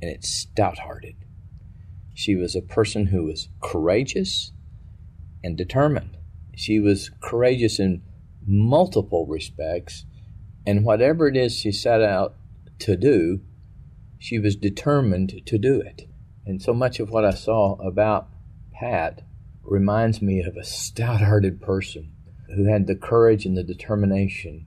and 0.00 0.10
it's 0.10 0.30
stout 0.30 0.78
hearted. 0.78 1.16
She 2.14 2.34
was 2.34 2.56
a 2.56 2.62
person 2.62 3.08
who 3.08 3.24
was 3.24 3.50
courageous 3.60 4.52
and 5.44 5.58
determined. 5.58 6.16
She 6.56 6.80
was 6.80 7.10
courageous 7.20 7.78
in 7.78 8.00
multiple 8.46 9.26
respects, 9.26 10.06
and 10.66 10.86
whatever 10.86 11.28
it 11.28 11.36
is 11.36 11.54
she 11.54 11.70
set 11.70 12.00
out 12.00 12.36
to 12.80 12.96
do, 12.96 13.40
she 14.18 14.38
was 14.38 14.56
determined 14.56 15.42
to 15.46 15.58
do 15.58 15.80
it. 15.80 16.08
And 16.46 16.60
so 16.60 16.74
much 16.74 17.00
of 17.00 17.10
what 17.10 17.24
I 17.24 17.32
saw 17.32 17.74
about 17.76 18.28
Pat 18.72 19.22
reminds 19.62 20.20
me 20.20 20.40
of 20.40 20.56
a 20.56 20.64
stout 20.64 21.20
hearted 21.20 21.60
person 21.60 22.12
who 22.54 22.64
had 22.64 22.86
the 22.86 22.96
courage 22.96 23.46
and 23.46 23.56
the 23.56 23.62
determination 23.62 24.66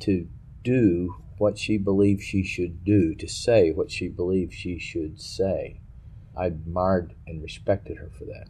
to 0.00 0.28
do 0.62 1.16
what 1.38 1.58
she 1.58 1.78
believed 1.78 2.22
she 2.22 2.42
should 2.42 2.84
do, 2.84 3.14
to 3.14 3.28
say 3.28 3.70
what 3.70 3.90
she 3.90 4.08
believed 4.08 4.52
she 4.52 4.78
should 4.78 5.20
say. 5.20 5.80
I 6.36 6.46
admired 6.46 7.14
and 7.26 7.42
respected 7.42 7.98
her 7.98 8.10
for 8.16 8.24
that. 8.24 8.46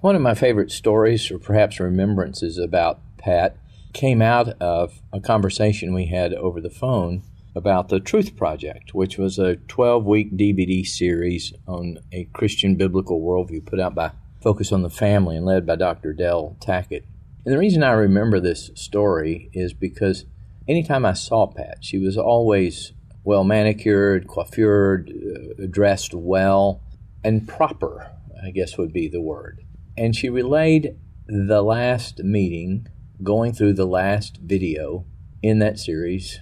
One 0.00 0.16
of 0.16 0.22
my 0.22 0.34
favorite 0.34 0.70
stories, 0.70 1.30
or 1.30 1.38
perhaps 1.38 1.80
remembrances 1.80 2.58
about 2.58 3.00
Pat, 3.16 3.56
came 3.92 4.20
out 4.20 4.48
of 4.60 5.00
a 5.12 5.20
conversation 5.20 5.94
we 5.94 6.06
had 6.06 6.34
over 6.34 6.60
the 6.60 6.70
phone 6.70 7.22
about 7.56 7.88
the 7.88 7.98
Truth 7.98 8.36
Project, 8.36 8.94
which 8.94 9.16
was 9.16 9.38
a 9.38 9.56
12 9.56 10.04
week 10.04 10.36
DVD 10.36 10.86
series 10.86 11.54
on 11.66 11.98
a 12.12 12.24
Christian 12.34 12.76
biblical 12.76 13.22
worldview 13.22 13.64
put 13.64 13.80
out 13.80 13.94
by 13.94 14.12
Focus 14.42 14.72
on 14.72 14.82
the 14.82 14.90
Family 14.90 15.36
and 15.36 15.46
led 15.46 15.66
by 15.66 15.74
Dr. 15.74 16.12
Del 16.12 16.56
Tackett. 16.60 17.04
And 17.44 17.54
the 17.54 17.58
reason 17.58 17.82
I 17.82 17.92
remember 17.92 18.40
this 18.40 18.70
story 18.74 19.48
is 19.54 19.72
because 19.72 20.26
anytime 20.68 21.06
I 21.06 21.14
saw 21.14 21.46
Pat, 21.46 21.78
she 21.80 21.98
was 21.98 22.18
always 22.18 22.92
well 23.24 23.42
manicured, 23.42 24.28
coiffured, 24.28 25.10
uh, 25.10 25.66
dressed 25.70 26.12
well, 26.12 26.82
and 27.24 27.48
proper, 27.48 28.12
I 28.44 28.50
guess 28.50 28.76
would 28.76 28.92
be 28.92 29.08
the 29.08 29.22
word. 29.22 29.62
And 29.96 30.14
she 30.14 30.28
relayed 30.28 30.94
the 31.26 31.62
last 31.62 32.18
meeting, 32.22 32.86
going 33.22 33.54
through 33.54 33.72
the 33.72 33.86
last 33.86 34.36
video 34.36 35.06
in 35.42 35.58
that 35.60 35.78
series 35.78 36.38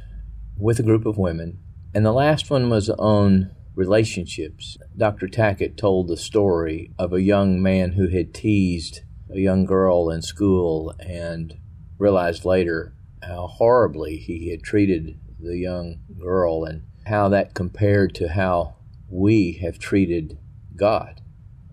with 0.56 0.78
a 0.78 0.84
group 0.84 1.06
of 1.06 1.18
women, 1.18 1.58
and 1.94 2.04
the 2.04 2.12
last 2.12 2.50
one 2.50 2.70
was 2.70 2.90
on 2.90 3.50
relationships. 3.74 4.76
Dr. 4.96 5.26
Tackett 5.26 5.76
told 5.76 6.08
the 6.08 6.16
story 6.16 6.92
of 6.98 7.12
a 7.12 7.22
young 7.22 7.60
man 7.62 7.92
who 7.92 8.08
had 8.08 8.34
teased 8.34 9.00
a 9.32 9.38
young 9.38 9.64
girl 9.64 10.10
in 10.10 10.22
school 10.22 10.94
and 11.00 11.54
realized 11.98 12.44
later 12.44 12.94
how 13.22 13.46
horribly 13.46 14.16
he 14.16 14.50
had 14.50 14.62
treated 14.62 15.18
the 15.40 15.56
young 15.56 16.00
girl 16.20 16.64
and 16.64 16.82
how 17.06 17.28
that 17.28 17.54
compared 17.54 18.14
to 18.14 18.28
how 18.28 18.76
we 19.08 19.58
have 19.62 19.78
treated 19.78 20.38
God 20.76 21.20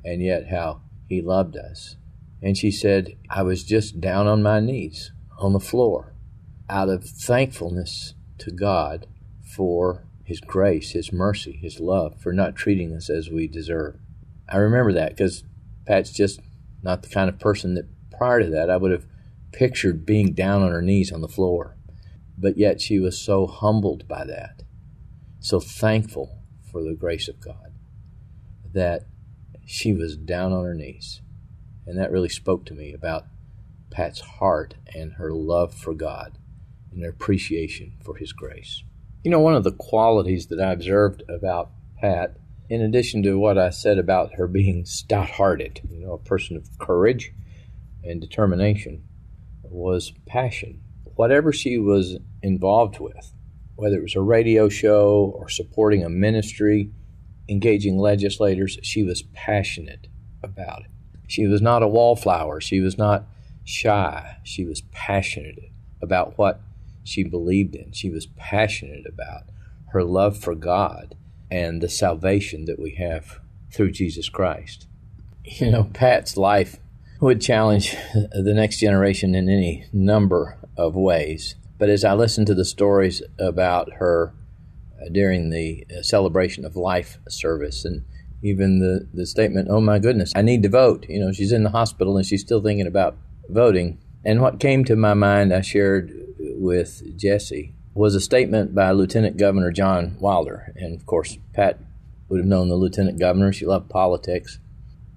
and 0.03 0.21
yet 0.21 0.49
how 0.49 0.81
he 1.07 1.21
loved 1.21 1.55
us. 1.55 1.97
And 2.41 2.57
she 2.57 2.71
said, 2.71 3.15
I 3.29 3.43
was 3.43 3.63
just 3.63 4.01
down 4.01 4.27
on 4.27 4.41
my 4.41 4.59
knees 4.59 5.11
on 5.37 5.53
the 5.53 5.59
floor 5.59 6.15
out 6.69 6.89
of 6.89 7.03
thankfulness 7.03 8.13
to 8.41 8.51
God 8.51 9.08
for 9.43 10.04
His 10.23 10.39
grace, 10.39 10.91
His 10.91 11.12
mercy, 11.12 11.54
His 11.54 11.80
love, 11.80 12.19
for 12.19 12.34
not 12.34 12.56
treating 12.56 12.93
us 12.93 13.10
as 13.10 13.30
we 13.30 13.47
deserve. 13.47 13.99
I 14.49 14.58
remember 14.58 14.93
that 14.93 15.15
because 15.15 15.43
Pat's 15.86 16.12
just 16.12 16.41
not 16.84 17.04
the 17.04 17.10
kind 17.10 17.30
of 17.30 17.39
person 17.39 17.75
that 17.75 17.86
prior 18.12 18.41
to 18.41 18.49
that 18.49 18.69
I 18.69 18.77
would 18.77 18.91
have 18.91 19.06
pictured 19.51 20.06
being 20.06 20.34
down 20.34 20.62
on 20.62 20.71
her 20.71 20.82
knees 20.82 21.12
on 21.12 21.21
the 21.21 21.27
floor. 21.27 21.77
But 22.38 22.58
yet 22.58 22.82
she 22.82 22.99
was 22.99 23.19
so 23.19 23.45
humbled 23.45 24.08
by 24.08 24.25
that, 24.25 24.63
so 25.39 25.60
thankful 25.60 26.39
for 26.71 26.84
the 26.84 26.95
grace 26.95 27.27
of 27.27 27.39
God, 27.39 27.73
that 28.73 29.06
she 29.65 29.93
was 29.93 30.17
down 30.17 30.54
on 30.54 30.63
her 30.63 30.73
knees. 30.73 31.21
And 31.86 31.97
that 31.99 32.12
really 32.12 32.30
spoke 32.30 32.65
to 32.65 32.73
me 32.73 32.93
about 32.93 33.25
Pat's 33.91 34.21
heart 34.21 34.75
and 34.95 35.13
her 35.13 35.32
love 35.32 35.73
for 35.73 35.93
God 35.93 36.38
and 36.91 37.01
their 37.01 37.10
appreciation 37.10 37.93
for 38.04 38.15
His 38.15 38.34
grace. 38.34 38.84
You 39.23 39.32
know, 39.32 39.39
one 39.39 39.56
of 39.56 39.63
the 39.63 39.71
qualities 39.71 40.47
that 40.47 40.60
I 40.60 40.71
observed 40.71 41.23
about 41.30 41.71
Pat, 41.99 42.38
in 42.69 42.82
addition 42.82 43.21
to 43.23 43.38
what 43.38 43.58
I 43.58 43.69
said 43.69 43.97
about 43.97 44.34
her 44.34 44.47
being 44.47 44.86
stout 44.86 45.30
hearted, 45.30 45.82
you 45.89 45.99
know, 45.99 46.13
a 46.13 46.17
person 46.17 46.58
of 46.58 46.77
courage 46.80 47.32
and 48.04 48.19
determination, 48.19 49.04
was 49.63 50.13
passion. 50.25 50.82
Whatever 51.15 51.54
she 51.54 51.77
was 51.77 52.17
involved 52.41 52.99
with, 52.99 53.34
whether 53.75 53.97
it 53.97 54.04
was 54.04 54.15
a 54.15 54.21
radio 54.21 54.69
show 54.69 55.34
or 55.38 55.49
supporting 55.49 56.04
a 56.04 56.10
ministry, 56.10 56.91
engaging 57.47 57.97
legislators, 57.97 58.80
she 58.82 59.04
was 59.04 59.23
passionate 59.34 60.08
about 60.43 60.82
it. 60.82 60.91
She 61.27 61.45
was 61.45 61.62
not 61.62 61.84
a 61.84 61.88
wallflower. 61.88 62.60
She 62.60 62.80
was 62.80 62.97
not 62.97 63.25
shy. 63.63 64.38
She 64.43 64.65
was 64.65 64.82
passionate 64.91 65.60
about 66.01 66.38
what 66.38 66.62
she 67.03 67.23
believed 67.23 67.75
in, 67.75 67.91
she 67.91 68.09
was 68.09 68.27
passionate 68.37 69.05
about, 69.07 69.43
her 69.91 70.03
love 70.03 70.37
for 70.37 70.55
God 70.55 71.15
and 71.49 71.81
the 71.81 71.89
salvation 71.89 72.65
that 72.65 72.79
we 72.79 72.95
have 72.95 73.39
through 73.71 73.91
Jesus 73.91 74.29
Christ. 74.29 74.87
You 75.43 75.71
know, 75.71 75.83
Pat's 75.93 76.37
life 76.37 76.77
would 77.19 77.41
challenge 77.41 77.95
the 78.13 78.53
next 78.53 78.79
generation 78.79 79.35
in 79.35 79.49
any 79.49 79.85
number 79.91 80.57
of 80.77 80.95
ways. 80.95 81.55
But 81.77 81.89
as 81.89 82.05
I 82.05 82.13
listened 82.13 82.47
to 82.47 82.53
the 82.53 82.65
stories 82.65 83.21
about 83.39 83.93
her 83.93 84.33
uh, 85.01 85.09
during 85.11 85.49
the 85.49 85.85
uh, 85.89 86.01
celebration 86.03 86.63
of 86.63 86.75
life 86.75 87.17
service 87.27 87.85
and 87.85 88.05
even 88.43 88.79
the, 88.79 89.07
the 89.13 89.25
statement, 89.25 89.67
oh 89.69 89.81
my 89.81 89.99
goodness, 89.99 90.31
I 90.35 90.41
need 90.41 90.63
to 90.63 90.69
vote. 90.69 91.05
You 91.09 91.19
know, 91.19 91.31
she's 91.31 91.51
in 91.51 91.63
the 91.63 91.69
hospital 91.69 92.17
and 92.17 92.25
she's 92.25 92.41
still 92.41 92.61
thinking 92.61 92.87
about 92.87 93.17
voting. 93.49 93.99
And 94.23 94.41
what 94.41 94.59
came 94.59 94.85
to 94.85 94.95
my 94.95 95.13
mind, 95.13 95.53
I 95.53 95.61
shared 95.61 96.11
with 96.58 97.17
Jesse 97.17 97.73
was 97.93 98.15
a 98.15 98.21
statement 98.21 98.73
by 98.73 98.91
Lieutenant 98.91 99.38
Governor 99.38 99.71
John 99.71 100.17
Wilder. 100.19 100.73
And 100.75 100.95
of 100.95 101.06
course, 101.06 101.38
Pat 101.54 101.80
would 102.30 102.39
have 102.39 102.47
known 102.47 102.69
the 102.69 102.75
Lieutenant 102.75 103.19
Governor. 103.19 103.51
She 103.51 103.65
loved 103.65 103.89
politics. 103.89 104.60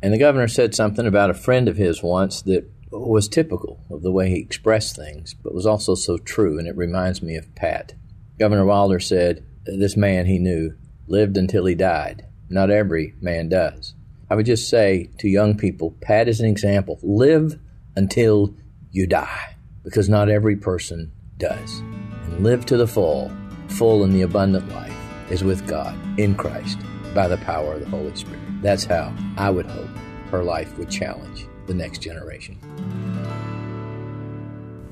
And 0.03 0.13
the 0.13 0.19
governor 0.19 0.49
said 0.49 0.75
something 0.75 1.07
about 1.07 1.31
a 1.31 1.35
friend 1.35 1.69
of 1.69 1.77
his 1.77 2.03
once 2.03 2.43
that 2.43 2.69
was 2.91 3.29
typical 3.29 3.81
of 3.91 4.03
the 4.03 4.13
way 4.13 4.29
he 4.29 4.41
expressed 4.41 4.97
things, 4.97 5.35
but 5.35 5.55
was 5.55 5.67
also 5.67 5.95
so 5.95 6.19
true, 6.19 6.59
and 6.59 6.69
it 6.69 6.77
reminds 6.77 7.23
me 7.23 7.37
of 7.37 7.55
Pat. 7.55 7.95
Governor 8.39 8.67
Wilder 8.67 9.01
said, 9.01 9.45
This 9.65 9.97
man 9.97 10.27
he 10.27 10.39
knew 10.39 10.75
lived 11.07 11.37
until 11.37 11.65
he 11.67 11.75
died. 11.75 12.27
Not 12.49 12.71
every 12.71 13.15
man 13.21 13.49
does. 13.49 13.95
I 14.29 14.35
would 14.35 14.47
just 14.47 14.69
say 14.69 15.11
to 15.19 15.29
young 15.29 15.57
people, 15.57 15.97
Pat 16.01 16.29
is 16.29 16.41
an 16.41 16.49
example. 16.49 16.99
Live 17.03 17.59
until 17.97 18.55
you 18.91 19.07
die, 19.07 19.54
because 19.85 20.09
not 20.09 20.29
every 20.29 20.57
person 20.57 21.13
does. 21.39 21.81
And 22.25 22.43
live 22.43 22.67
to 22.67 22.77
the 22.77 22.87
full, 22.87 23.31
full 23.69 24.03
in 24.03 24.13
the 24.13 24.23
abundant 24.23 24.69
life, 24.71 24.93
is 25.31 25.45
with 25.45 25.67
God 25.69 25.97
in 26.19 26.35
Christ. 26.35 26.79
by 27.15 27.29
the 27.29 27.37
power 27.39 27.75
of 27.75 27.81
the 27.81 27.87
Holy 27.87 28.15
Spirit. 28.17 28.41
That's 28.61 28.85
how 28.85 29.15
I 29.37 29.49
would 29.49 29.67
hope 29.67 29.89
her 30.31 30.43
life 30.43 30.77
would 30.79 30.91
challenge 30.91 31.47
the 31.67 31.75
next 31.75 31.99
generation. 31.99 32.59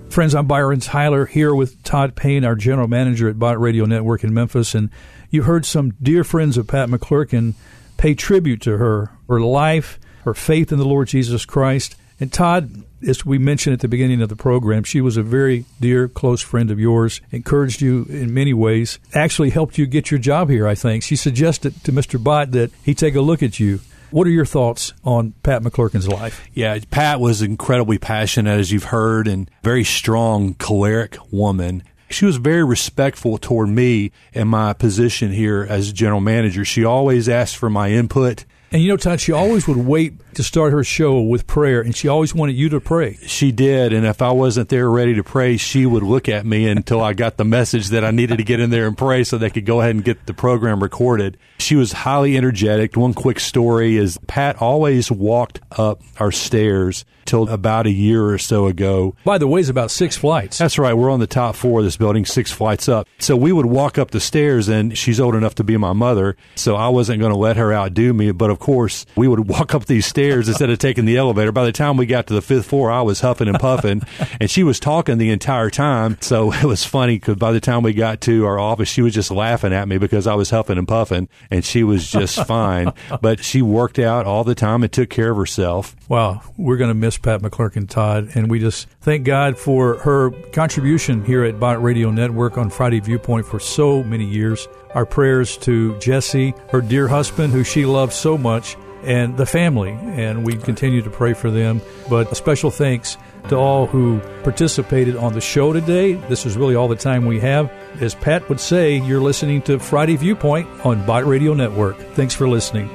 Friends, 0.09 0.35
I'm 0.35 0.47
Byron 0.47 0.81
Tyler 0.81 1.27
here 1.27 1.55
with 1.55 1.83
Todd 1.83 2.15
Payne, 2.15 2.45
our 2.45 2.55
general 2.55 2.87
manager 2.87 3.29
at 3.29 3.39
Bott 3.39 3.61
Radio 3.61 3.87
Network 3.87 4.23
in 4.23 4.33
Memphis. 4.33 4.75
And 4.75 4.91
you 5.31 5.43
heard 5.43 5.67
some 5.67 5.95
dear 6.03 6.23
friends 6.23 6.57
of 6.57 6.69
Pat 6.69 6.89
McClurkin 6.89 7.55
pay 7.97 8.15
tribute 8.15 8.61
to 8.63 8.77
her, 8.77 9.11
her 9.29 9.41
life, 9.41 9.99
her 10.25 10.35
faith 10.35 10.71
in 10.71 10.79
the 10.79 10.85
Lord 10.85 11.09
Jesus 11.09 11.45
Christ. 11.45 11.97
And 12.23 12.33
Todd, 12.33 12.85
as 13.05 13.27
we 13.27 13.37
mentioned 13.39 13.75
at 13.75 13.81
the 13.81 13.89
beginning 13.89 14.23
of 14.23 14.29
the 14.29 14.37
program, 14.37 14.85
she 14.85 15.01
was 15.01 15.17
a 15.17 15.25
very 15.25 15.65
dear, 15.81 16.07
close 16.07 16.41
friend 16.41 16.71
of 16.71 16.79
yours, 16.79 17.21
encouraged 17.33 17.81
you 17.81 18.07
in 18.09 18.33
many 18.33 18.55
ways, 18.55 19.01
actually 19.13 19.51
helped 19.51 19.77
you 19.77 19.87
get 19.87 20.13
your 20.13 20.21
job 20.21 20.49
here, 20.49 20.69
I 20.69 20.77
think. 20.77 21.03
She 21.03 21.17
suggested 21.17 21.83
to 21.83 21.91
Mr. 21.91 22.23
Bott 22.23 22.53
that 22.53 22.71
he 22.85 22.95
take 22.95 23.17
a 23.17 23.21
look 23.21 23.43
at 23.43 23.59
you. 23.59 23.81
What 24.13 24.29
are 24.29 24.31
your 24.31 24.45
thoughts 24.45 24.93
on 25.03 25.33
Pat 25.43 25.63
McClurkin's 25.63 26.07
life? 26.07 26.49
Yeah, 26.55 26.79
Pat 26.93 27.19
was 27.19 27.43
incredibly 27.43 27.99
passionate, 27.99 28.57
as 28.57 28.71
you've 28.71 28.85
heard, 28.85 29.27
and 29.27 29.51
very 29.65 29.83
strong, 29.83 30.55
choleric 30.55 31.17
woman. 31.33 31.83
She 32.09 32.25
was 32.25 32.37
very 32.37 32.63
respectful 32.63 33.37
toward 33.37 33.69
me 33.69 34.13
and 34.33 34.49
my 34.49 34.75
position 34.75 35.33
here 35.33 35.67
as 35.69 35.93
general 35.93 36.21
manager. 36.21 36.65
She 36.65 36.85
always 36.85 37.29
asked 37.29 37.57
for 37.57 37.69
my 37.69 37.91
input. 37.91 38.45
And 38.73 38.81
you 38.83 38.89
know, 38.89 38.97
Todd, 38.97 39.21
she 39.21 39.33
always 39.33 39.69
would 39.69 39.77
wait 39.77 40.15
to 40.35 40.43
start 40.43 40.73
her 40.73 40.83
show 40.83 41.21
with 41.21 41.47
prayer, 41.47 41.83
and 41.83 41.95
she 41.95 42.09
always 42.09 42.35
wanted 42.35 42.57
you 42.57 42.71
to 42.71 42.81
pray. 42.81 43.19
She 43.27 43.53
did, 43.53 43.93
and 43.93 44.07
if 44.07 44.23
I 44.23 44.31
wasn't 44.31 44.71
there 44.71 44.89
ready 44.89 45.15
to 45.15 45.23
pray, 45.23 45.59
she 45.59 45.85
would 45.85 46.03
look 46.03 46.27
at 46.27 46.47
me 46.47 46.67
until 46.67 47.03
I 47.03 47.13
got 47.13 47.37
the 47.37 47.45
message 47.45 47.89
that 47.89 48.03
I 48.03 48.13
needed 48.13 48.39
to 48.39 48.45
get 48.45 48.61
in 48.61 48.71
there 48.71 48.87
and 48.87 48.97
pray 48.97 49.25
so 49.25 49.37
they 49.37 49.51
could 49.51 49.67
go 49.67 49.83
ahead 49.83 49.95
and 49.95 50.03
get 50.03 50.25
the 50.25 50.33
program 50.33 50.83
recorded. 50.83 51.37
She 51.59 51.77
was 51.77 51.93
highly 51.93 52.35
energetic. 52.35 52.97
One 52.97 53.13
quick 53.13 53.41
story 53.41 53.99
is 53.99 54.19
Pat 54.27 54.57
always 54.63 55.11
walked 55.11 55.61
up 55.73 56.01
our 56.19 56.33
stairs 56.33 57.05
till 57.33 57.49
about 57.49 57.87
a 57.87 57.91
year 57.91 58.27
or 58.27 58.37
so 58.37 58.67
ago. 58.67 59.15
By 59.25 59.39
the 59.39 59.47
way, 59.47 59.61
it's 59.61 59.71
about 59.71 59.91
six 59.91 60.19
flights. 60.19 60.59
That's 60.59 60.79
right. 60.79 60.93
We're 60.93 61.09
on 61.09 61.19
the 61.19 61.27
top 61.27 61.57
floor 61.57 61.79
of 61.79 61.87
this 61.87 61.97
building, 61.97 62.27
six 62.27 62.53
flights 62.53 62.91
up. 62.91 63.09
So 63.21 63.37
we 63.37 63.53
would 63.53 63.65
walk 63.65 63.97
up 63.97 64.11
the 64.11 64.21
stairs, 64.21 64.69
and 64.69 64.97
she's 64.99 65.19
old 65.19 65.35
enough 65.35 65.55
to 65.55 65.65
be 65.65 65.79
my 65.79 65.95
mother, 65.95 66.37
so 66.57 66.77
I 66.77 66.91
wasn't 66.91 67.21
going 67.21 67.33
to 67.33 67.39
let 67.39 67.57
her 67.57 67.73
outdo 67.73 68.13
me. 68.13 68.33
But 68.33 68.51
of 68.51 68.59
course, 68.59 69.07
we 69.17 69.29
would 69.29 69.49
walk 69.49 69.75
up 69.75 69.87
these 69.87 70.05
stairs 70.05 70.47
instead 70.47 70.69
of 70.69 70.79
taking 70.79 71.07
the 71.07 71.17
elevator. 71.17 71.53
By 71.53 71.65
the 71.65 71.73
time 71.73 71.97
we 71.97 72.05
got 72.05 72.27
to 72.27 72.35
the 72.35 72.43
fifth 72.43 72.67
floor, 72.67 72.91
I 72.91 73.01
was 73.01 73.21
huffing 73.21 73.49
and 73.49 73.59
puffing, 73.59 74.03
and 74.41 74.51
she 74.51 74.63
was 74.63 74.79
talking 74.79 75.17
the 75.17 75.31
entire 75.31 75.71
time. 75.71 76.19
So 76.21 76.53
it 76.53 76.65
was 76.65 76.85
funny 76.85 77.17
because 77.17 77.37
by 77.37 77.53
the 77.53 77.61
time 77.61 77.83
we 77.83 77.95
got 77.95 78.21
to 78.23 78.45
our 78.45 78.59
office, 78.59 78.91
she 78.91 79.01
was 79.01 79.15
just 79.15 79.31
laughing 79.31 79.73
at 79.73 79.89
me 79.89 79.97
because 79.97 80.27
I 80.27 80.35
was 80.35 80.51
huffing 80.51 80.77
and 80.77 80.87
puffing, 80.87 81.31
and 81.51 81.65
she 81.65 81.83
was 81.83 82.11
just 82.11 82.47
fine. 82.47 82.93
But 83.23 83.43
she 83.43 83.63
worked 83.63 83.99
out 83.99 84.27
all 84.27 84.45
the 84.45 84.55
time 84.55 84.83
and 84.83 84.93
took 84.93 85.09
care 85.09 85.31
of 85.31 85.39
herself. 85.39 85.97
Wow, 86.11 86.43
we're 86.59 86.77
going 86.77 86.91
to 86.91 86.95
miss 86.95 87.17
Pat 87.23 87.41
McClurkin 87.41 87.89
Todd, 87.89 88.31
and 88.35 88.51
we 88.51 88.59
just 88.59 88.89
thank 89.01 89.25
God 89.25 89.57
for 89.57 89.99
her 89.99 90.31
contribution 90.53 91.25
here 91.25 91.45
at 91.45 91.59
Bott 91.59 91.83
Radio 91.83 92.11
Network 92.11 92.59
on 92.59 92.69
Friday 92.69 93.01
Viewpoint 93.01 93.47
for 93.47 93.61
so 93.61 94.03
many 94.03 94.25
years. 94.25 94.69
Our 94.95 95.07
prayers 95.07 95.57
to 95.59 95.99
Jesse, 95.99 96.55
her 96.71 96.81
dear 96.81 97.09
husband, 97.09 97.53
who 97.53 97.65
she 97.65 97.87
loves 97.87 98.15
so 98.17 98.37
much, 98.37 98.77
and 99.05 99.37
the 99.37 99.47
family, 99.47 99.91
and 99.91 100.45
we 100.45 100.55
continue 100.55 101.03
to 101.03 101.11
pray 101.11 101.35
for 101.35 101.51
them. 101.51 101.81
But 102.09 102.31
a 102.31 102.35
special 102.35 102.71
thanks 102.71 103.17
to 103.49 103.57
all 103.57 103.87
who 103.87 104.21
participated 104.45 105.17
on 105.17 105.33
the 105.33 105.41
show 105.41 105.73
today. 105.73 106.15
This 106.29 106.47
is 106.47 106.57
really 106.57 106.77
all 106.77 106.89
the 106.89 106.97
time 106.97 107.27
we 107.27 107.41
have. 107.41 107.71
As 108.01 108.15
Pat 108.15 108.49
would 108.49 108.61
say, 108.61 108.97
you're 108.97 109.21
listening 109.21 109.63
to 109.63 109.79
Friday 109.79 110.17
Viewpoint 110.17 110.69
on 110.85 111.05
Bott 111.07 111.27
Radio 111.27 111.55
Network. 111.55 111.97
Thanks 112.15 112.35
for 112.35 112.49
listening. 112.49 112.89